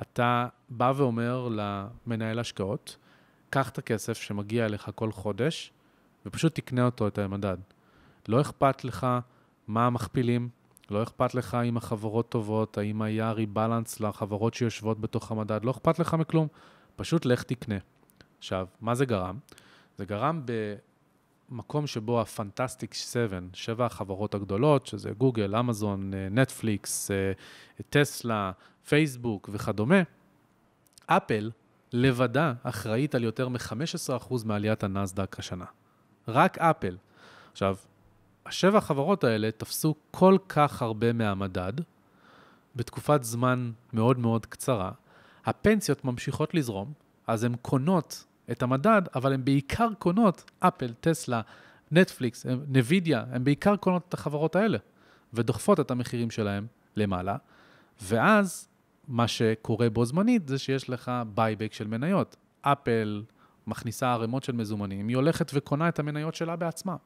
[0.00, 2.96] אתה בא ואומר למנהל השקעות,
[3.50, 5.72] קח את הכסף שמגיע אליך כל חודש,
[6.26, 7.56] ופשוט תקנה אותו, את המדד.
[8.28, 9.06] לא אכפת לך
[9.68, 10.48] מה המכפילים,
[10.92, 15.98] לא אכפת לך אם החברות טובות, האם היה ריבלנס לחברות שיושבות בתוך המדד, לא אכפת
[15.98, 16.48] לך מכלום,
[16.96, 17.74] פשוט לך תקנה.
[18.38, 19.38] עכשיו, מה זה גרם?
[19.98, 20.42] זה גרם
[21.50, 27.10] במקום שבו הפנטסטיק 7, שבע החברות הגדולות, שזה גוגל, אמזון, נטפליקס,
[27.90, 28.52] טסלה,
[28.88, 30.02] פייסבוק וכדומה,
[31.06, 31.50] אפל
[31.92, 35.64] לבדה אחראית על יותר מ-15% מעליית הנסדק השנה.
[36.28, 36.96] רק אפל.
[37.52, 37.76] עכשיו,
[38.46, 41.72] השבע החברות האלה תפסו כל כך הרבה מהמדד,
[42.76, 44.90] בתקופת זמן מאוד מאוד קצרה.
[45.44, 46.92] הפנסיות ממשיכות לזרום,
[47.26, 51.40] אז הן קונות את המדד, אבל הן בעיקר קונות אפל, טסלה,
[51.92, 54.78] נטפליקס, נווידיה, הן בעיקר קונות את החברות האלה,
[55.32, 56.66] ודוחפות את המחירים שלהן
[56.96, 57.36] למעלה,
[58.02, 58.68] ואז
[59.08, 62.36] מה שקורה בו זמנית זה שיש לך buyback של מניות.
[62.62, 63.22] אפל
[63.66, 66.96] מכניסה ערימות של מזומנים, היא הולכת וקונה את המניות שלה בעצמה.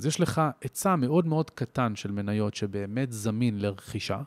[0.00, 4.20] אז יש לך היצע מאוד מאוד קטן של מניות שבאמת זמין לרכישה.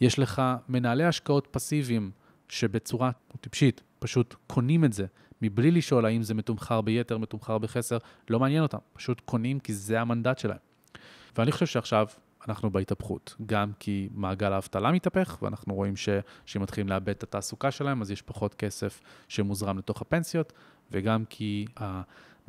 [0.00, 2.10] יש לך מנהלי השקעות פסיביים
[2.48, 5.06] שבצורה טיפשית פשוט קונים את זה,
[5.42, 7.98] מבלי לשאול האם זה מתומחר ביתר, מתומחר בחסר,
[8.30, 10.58] לא מעניין אותם, פשוט קונים כי זה המנדט שלהם.
[11.36, 12.06] ואני חושב שעכשיו
[12.48, 16.08] אנחנו בהתהפכות, גם כי מעגל האבטלה מתהפך, ואנחנו רואים ש...
[16.46, 20.52] שהם מתחילים לאבד את התעסוקה שלהם, אז יש פחות כסף שמוזרם לתוך הפנסיות,
[20.92, 21.66] וגם כי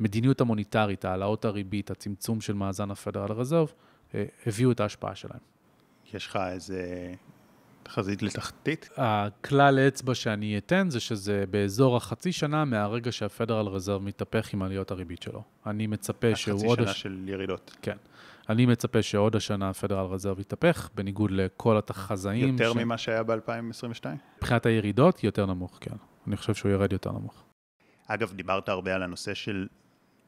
[0.00, 3.72] המדיניות המוניטרית, העלאות הריבית, הצמצום של מאזן הפדרל רזרב,
[4.46, 5.40] הביאו את ההשפעה שלהם.
[6.14, 7.12] יש לך איזה
[7.82, 8.88] תחזית לתחתית?
[8.96, 14.90] הכלל אצבע שאני אתן זה שזה באזור החצי שנה מהרגע שהפדרל רזרב מתהפך עם עליות
[14.90, 15.42] הריבית שלו.
[15.66, 16.78] אני מצפה שהוא עוד...
[16.78, 17.02] חצי שנה הש...
[17.02, 17.76] של ירידות.
[17.82, 17.96] כן.
[18.48, 22.52] אני מצפה שעוד השנה הפדרל רזרב יתהפך, בניגוד לכל התחזאים.
[22.52, 22.76] יותר ש...
[22.76, 24.06] ממה שהיה ב-2022?
[24.36, 25.96] מבחינת הירידות, יותר נמוך, כן.
[26.26, 27.44] אני חושב שהוא ירד יותר נמוך.
[28.06, 29.66] אגב, דיברת הרבה על הנושא של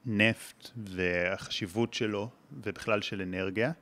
[0.07, 3.73] נפט והחשיבות שלו, ובכלל של אנרגיה.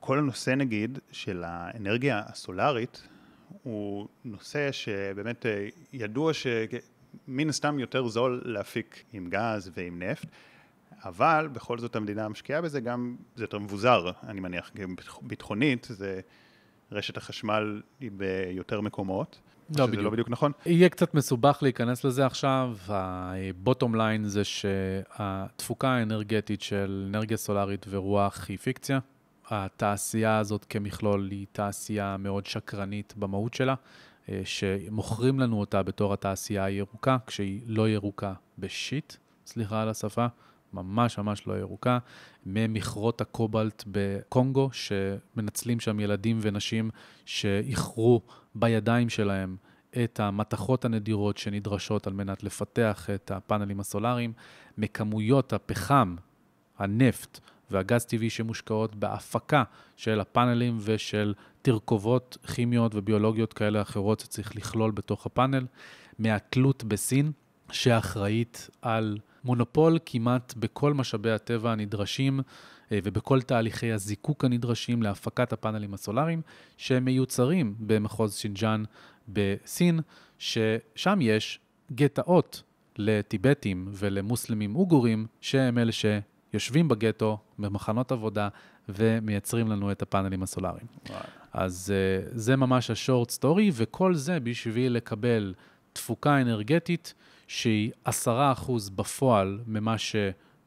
[0.00, 3.08] כל הנושא, נגיד, של האנרגיה הסולארית,
[3.62, 5.46] הוא נושא שבאמת
[5.92, 10.28] ידוע שמן הסתם יותר זול להפיק עם גז ועם נפט,
[11.04, 16.20] אבל בכל זאת המדינה משקיעה בזה גם, זה יותר מבוזר, אני מניח, גם ביטחונית, זה
[16.92, 19.40] רשת החשמל היא ביותר מקומות.
[19.78, 20.04] לא שזה בדיוק.
[20.04, 20.52] לא בדיוק נכון.
[20.66, 22.76] יהיה קצת מסובך להיכנס לזה עכשיו.
[22.88, 28.98] ה-bottom line זה שהתפוקה האנרגטית של אנרגיה סולארית ורוח היא פיקציה.
[29.50, 33.74] התעשייה הזאת כמכלול היא תעשייה מאוד שקרנית במהות שלה,
[34.28, 39.14] אה, שמוכרים לנו אותה בתור התעשייה הירוקה, כשהיא לא ירוקה בשיט,
[39.46, 40.26] סליחה על השפה,
[40.72, 41.98] ממש ממש לא ירוקה,
[42.46, 46.90] ממכרות הקובלט בקונגו, שמנצלים שם ילדים ונשים
[47.24, 48.20] שאיחרו
[48.54, 49.56] בידיים שלהם
[50.04, 54.32] את המתכות הנדירות שנדרשות על מנת לפתח את הפאנלים הסולאריים,
[54.78, 56.16] מכמויות הפחם,
[56.78, 57.40] הנפט
[57.70, 59.62] והגז טבעי שמושקעות בהפקה
[59.96, 65.66] של הפאנלים ושל תרכובות כימיות וביולוגיות כאלה אחרות שצריך לכלול בתוך הפאנל,
[66.18, 67.32] מהתלות בסין,
[67.70, 72.40] שאחראית על מונופול כמעט בכל משאבי הטבע הנדרשים
[73.04, 76.42] ובכל תהליכי הזיקוק הנדרשים להפקת הפאנלים הסולאריים,
[76.76, 78.84] שמיוצרים במחוז שינג'אן
[79.28, 80.00] בסין,
[80.38, 81.60] ששם יש
[81.92, 82.62] גטאות
[82.98, 88.48] לטיבטים ולמוסלמים אוגורים, שהם אלה שיושבים בגטו, במחנות עבודה,
[88.88, 90.86] ומייצרים לנו את הפאנלים הסולאריים.
[91.08, 91.20] וואי.
[91.52, 95.54] אז uh, זה ממש השורט סטורי, וכל זה בשביל לקבל
[95.92, 97.14] תפוקה אנרגטית
[97.46, 98.10] שהיא 10%
[98.94, 99.98] בפועל ממה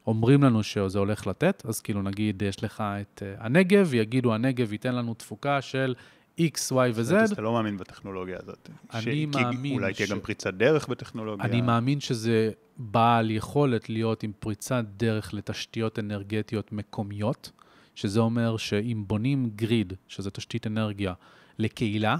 [0.06, 1.62] שאומרים לנו שזה הולך לתת.
[1.66, 5.94] אז כאילו נגיד, יש לך את uh, הנגב, יגידו הנגב ייתן לנו תפוקה של
[6.40, 7.32] X, Y אז ו-Z.
[7.32, 8.70] אתה לא מאמין בטכנולוגיה הזאת.
[8.94, 11.44] אני ש- כי מאמין אולי תהיה ש- גם פריצת דרך בטכנולוגיה.
[11.46, 17.50] אני מאמין שזה בעל יכולת להיות עם פריצת דרך לתשתיות אנרגטיות מקומיות,
[17.94, 21.14] שזה אומר שאם בונים גריד, שזה תשתית אנרגיה,
[21.58, 22.16] לקהילה,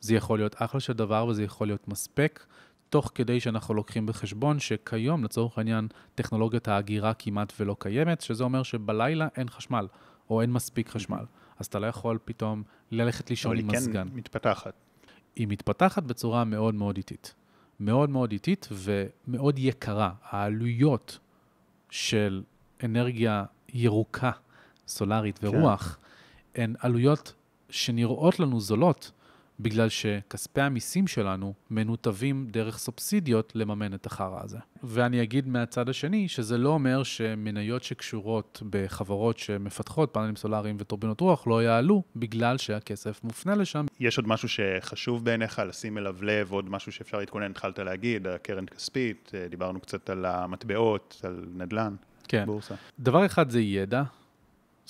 [0.00, 2.44] זה יכול להיות אחלה של דבר וזה יכול להיות מספק,
[2.90, 8.62] תוך כדי שאנחנו לוקחים בחשבון שכיום, לצורך העניין, טכנולוגיית ההגירה כמעט ולא קיימת, שזה אומר
[8.62, 9.86] שבלילה אין חשמל,
[10.30, 11.24] או אין מספיק חשמל.
[11.58, 14.08] אז אתה לא יכול פתאום ללכת לישון אבל עם היא מזגן.
[14.08, 14.74] כן מתפתחת.
[15.36, 17.34] היא מתפתחת בצורה מאוד מאוד איטית.
[17.80, 20.12] מאוד מאוד איטית ומאוד יקרה.
[20.22, 21.18] העלויות
[21.90, 22.42] של
[22.84, 24.30] אנרגיה ירוקה,
[24.86, 25.46] סולארית כן.
[25.46, 25.98] ורוח,
[26.54, 27.34] הן עלויות
[27.70, 29.10] שנראות לנו זולות,
[29.62, 34.58] בגלל שכספי המיסים שלנו מנותבים דרך סובסידיות לממן את החרא הזה.
[34.82, 41.46] ואני אגיד מהצד השני, שזה לא אומר שמניות שקשורות בחברות שמפתחות פאנלים סולאריים וטורבינות רוח
[41.46, 46.70] לא יעלו, בגלל שהכסף מופנה לשם יש עוד משהו שחשוב בעיניך לשים אליו לב, עוד
[46.70, 51.94] משהו שאפשר להתכונן, התחלת להגיד, הקרן כספית, אה, דיברנו קצת על המטבעות, על נדל"ן,
[52.28, 52.46] כן.
[52.46, 52.74] בורסה.
[53.00, 54.02] דבר אחד זה ידע,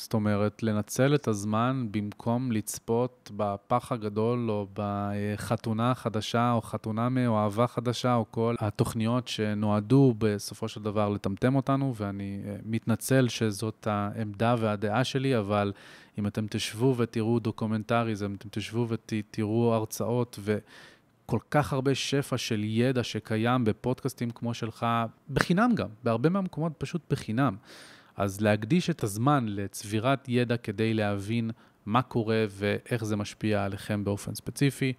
[0.00, 7.66] זאת אומרת, לנצל את הזמן במקום לצפות בפח הגדול או בחתונה חדשה או חתונה מאוהבה
[7.66, 14.54] חדשה או כל התוכניות שנועדו בסופו של דבר לטמטם אותנו, ואני אה, מתנצל שזאת העמדה
[14.58, 15.72] והדעה שלי, אבל
[16.18, 20.58] אם אתם תשבו ותראו דוקומנטריזם, אתם תשבו ותראו הרצאות ו...
[21.26, 24.86] כל כך הרבה שפע של ידע שקיים בפודקאסטים כמו שלך,
[25.30, 27.56] בחינם גם, בהרבה מהמקומות פשוט בחינם.
[28.20, 31.50] אז להקדיש את הזמן לצבירת ידע כדי להבין
[31.86, 34.92] מה קורה ואיך זה משפיע עליכם באופן ספציפי,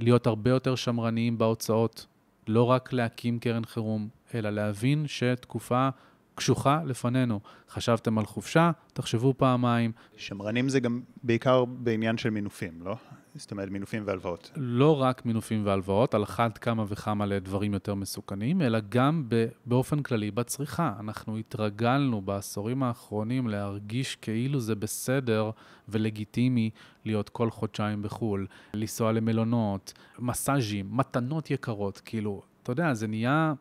[0.00, 2.06] להיות הרבה יותר שמרניים בהוצאות,
[2.48, 5.88] לא רק להקים קרן חירום, אלא להבין שתקופה
[6.34, 7.40] קשוחה לפנינו.
[7.70, 9.92] חשבתם על חופשה, תחשבו פעמיים.
[10.16, 12.96] שמרנים זה גם בעיקר בעניין של מינופים, לא?
[13.36, 14.52] זאת אומרת, מינופים והלוואות.
[14.56, 19.28] לא רק מינופים והלוואות, על אחת כמה וכמה לדברים יותר מסוכנים, אלא גם
[19.66, 20.92] באופן כללי בצריכה.
[21.00, 25.50] אנחנו התרגלנו בעשורים האחרונים להרגיש כאילו זה בסדר
[25.88, 26.70] ולגיטימי
[27.04, 33.54] להיות כל חודשיים בחו"ל, לנסוע למלונות, מסאז'ים, מתנות יקרות, כאילו, אתה יודע, זה נהיה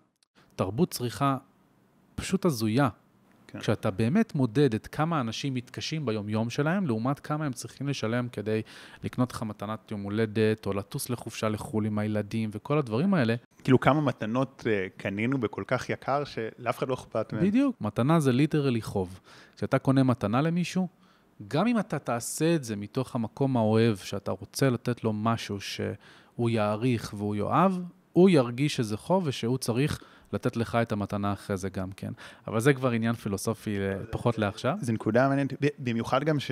[0.56, 1.38] תרבות צריכה
[2.16, 2.90] פשוט הזויה.
[3.56, 3.62] כן.
[3.62, 8.62] כשאתה באמת מודד את כמה אנשים מתקשים ביומיום שלהם, לעומת כמה הם צריכים לשלם כדי
[9.04, 13.80] לקנות לך מתנת יום הולדת, או לטוס לחופשה לחו"ל עם הילדים, וכל הדברים האלה, כאילו
[13.80, 17.44] כמה מתנות אה, קנינו בכל כך יקר שלאף אחד לא אכפת מהם.
[17.44, 19.20] בדיוק, מתנה זה ליטרלי חוב.
[19.56, 20.88] כשאתה קונה מתנה למישהו,
[21.48, 26.50] גם אם אתה תעשה את זה מתוך המקום האוהב, שאתה רוצה לתת לו משהו שהוא
[26.50, 27.72] יעריך והוא יאהב,
[28.14, 30.00] הוא ירגיש שזה חוב ושהוא צריך
[30.34, 32.12] לתת לך את המתנה אחרי זה גם כן.
[32.48, 34.78] אבל זה כבר עניין פילוסופי אה, פחות לעכשיו.
[34.82, 36.52] זו נקודה מעניינת, במיוחד גם ש...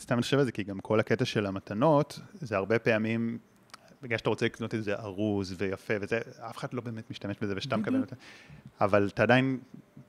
[0.00, 3.38] סתם אני חושב על זה, כי גם כל הקטע של המתנות, זה הרבה פעמים,
[4.02, 7.54] בגלל שאתה רוצה לקנות את זה ארוז ויפה וזה, אף אחד לא באמת משתמש בזה
[7.56, 8.02] ושאתה מקבל.
[8.02, 8.16] את זה.
[8.80, 9.58] אבל אתה עדיין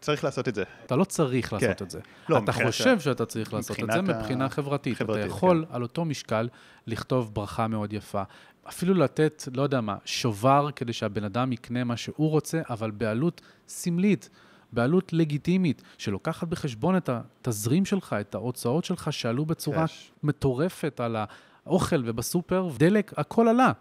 [0.01, 0.63] צריך לעשות את זה.
[0.85, 1.85] אתה לא צריך לעשות כן.
[1.85, 1.99] את זה.
[2.29, 4.95] לא, אתה חושב ה- שאתה צריך לעשות את זה מבחינה חברתית.
[4.95, 5.75] אתה חברתית, יכול כן.
[5.75, 6.49] על אותו משקל
[6.87, 8.23] לכתוב ברכה מאוד יפה.
[8.69, 13.41] אפילו לתת, לא יודע מה, שובר כדי שהבן אדם יקנה מה שהוא רוצה, אבל בעלות
[13.67, 14.29] סמלית,
[14.71, 20.11] בעלות לגיטימית, שלוקחת בחשבון את התזרים שלך, את ההוצאות שלך שעלו בצורה יש.
[20.23, 21.25] מטורפת על, ה,
[21.65, 23.71] אוכל ובסופר, דלק, הכל עלה.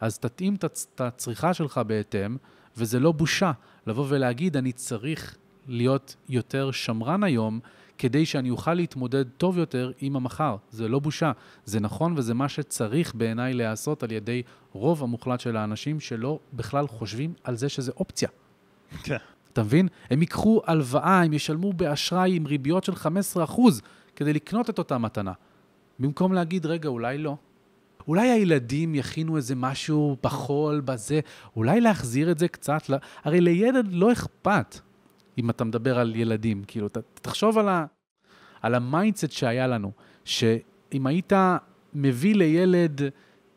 [0.00, 2.36] אז תתאים את הצריכה שלך בהתאם,
[2.76, 3.52] וזה לא בושה
[3.86, 5.36] לבוא ולהגיד, אני צריך
[5.68, 7.60] להיות יותר שמרן היום,
[7.98, 10.56] כדי שאני אוכל להתמודד טוב יותר עם המחר.
[10.70, 11.32] זה לא בושה,
[11.64, 14.42] זה נכון וזה מה שצריך בעיניי להיעשות על ידי
[14.72, 18.28] רוב המוחלט של האנשים שלא בכלל חושבים על זה שזה אופציה.
[19.02, 19.16] כן.
[19.52, 19.88] אתה מבין?
[20.10, 23.60] הם ייקחו הלוואה, הם ישלמו באשראי עם ריביות של 15%
[24.16, 25.32] כדי לקנות את אותה מתנה.
[25.98, 27.36] במקום להגיד, רגע, אולי לא.
[28.08, 31.20] אולי הילדים יכינו איזה משהו בחול, בזה,
[31.56, 32.96] אולי להחזיר את זה קצת, לה...
[33.24, 34.80] הרי לילד לא אכפת
[35.38, 37.84] אם אתה מדבר על ילדים, כאילו, ת, תחשוב על, ה,
[38.62, 39.92] על ה mindset שהיה לנו,
[40.24, 41.32] שאם היית
[41.94, 43.00] מביא לילד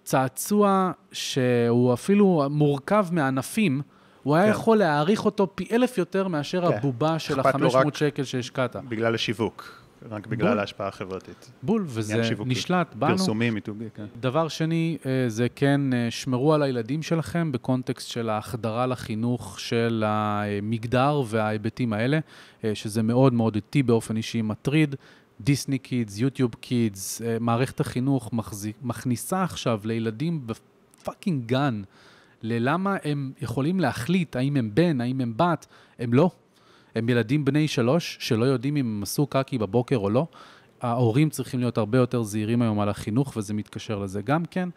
[0.03, 3.81] צעצוע שהוא אפילו מורכב מענפים,
[4.23, 4.51] הוא היה כן.
[4.51, 6.77] יכול להעריך אותו פי אלף יותר מאשר כן.
[6.77, 8.75] הבובה של ה-500 שקל שהשקעת.
[8.75, 9.78] בגלל השיווק.
[10.09, 10.59] רק בגלל בול.
[10.59, 11.51] ההשפעה החברתית.
[11.63, 13.17] בול, וזה נשלט בנו.
[13.17, 14.05] פרסומים, מיתוגי, כן.
[14.19, 20.03] דבר שני, אה, זה כן, אה, שמרו על הילדים שלכם בקונטקסט של ההחדרה לחינוך של
[20.07, 22.19] המגדר וההיבטים האלה,
[22.63, 24.95] אה, שזה מאוד מאוד איטי באופן אישי מטריד.
[25.41, 31.81] דיסני קידס, יוטיוב קידס, מערכת החינוך מחזיק, מכניסה עכשיו לילדים ב fucking גן,
[32.41, 35.65] ללמה הם יכולים להחליט האם הם בן, האם הם בת,
[35.99, 36.31] הם לא.
[36.99, 40.27] הם ילדים בני שלוש שלא יודעים אם הם עשו קקי בבוקר או לא.
[40.81, 44.69] ההורים צריכים להיות הרבה יותר זהירים היום על החינוך, וזה מתקשר לזה גם כן.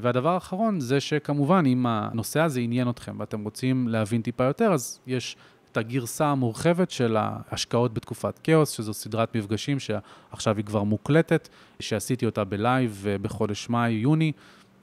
[0.00, 5.00] והדבר האחרון זה שכמובן, אם הנושא הזה עניין אתכם ואתם רוצים להבין טיפה יותר, אז
[5.06, 5.36] יש
[5.72, 11.48] את הגרסה המורחבת של ההשקעות בתקופת כאוס, שזו סדרת מפגשים שעכשיו היא כבר מוקלטת,
[11.80, 14.32] שעשיתי אותה בלייב אה, בחודש מאי-יוני.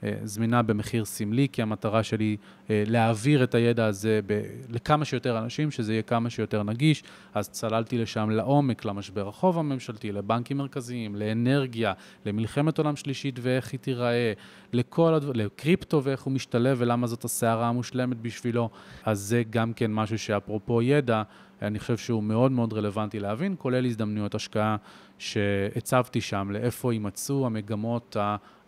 [0.04, 2.36] אה, זמינה במחיר סמלי, כי המטרה שלי
[2.70, 7.02] אה, להעביר את הידע הזה ב- לכמה שיותר אנשים, שזה יהיה כמה שיותר נגיש.
[7.34, 11.92] אז צללתי לשם לעומק, למשבר החוב הממשלתי, לבנקים מרכזיים, לאנרגיה,
[12.26, 14.32] למלחמת עולם שלישית ואיך היא תיראה,
[14.72, 18.70] לכל הדבר, לקריפטו ואיך הוא משתלב ולמה זאת הסערה המושלמת בשבילו.
[19.04, 21.22] אז זה גם כן משהו שאפרופו ידע,
[21.62, 24.76] אני חושב שהוא מאוד מאוד רלוונטי להבין, כולל הזדמנויות השקעה
[25.18, 28.16] שהצבתי שם, לאיפה יימצאו המגמות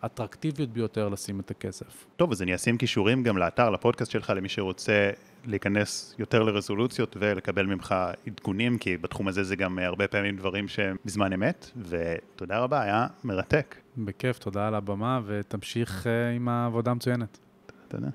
[0.01, 2.05] האטרקטיביות ביותר לשים את הכסף.
[2.15, 5.09] טוב, אז אני אשים קישורים גם לאתר, לפודקאסט שלך, למי שרוצה
[5.45, 7.95] להיכנס יותר לרזולוציות ולקבל ממך
[8.27, 13.07] עדכונים, כי בתחום הזה זה גם הרבה פעמים דברים שהם בזמן אמת, ותודה רבה, היה
[13.23, 13.75] מרתק.
[13.97, 17.39] בכיף, תודה על הבמה, ותמשיך uh, עם העבודה המצוינת.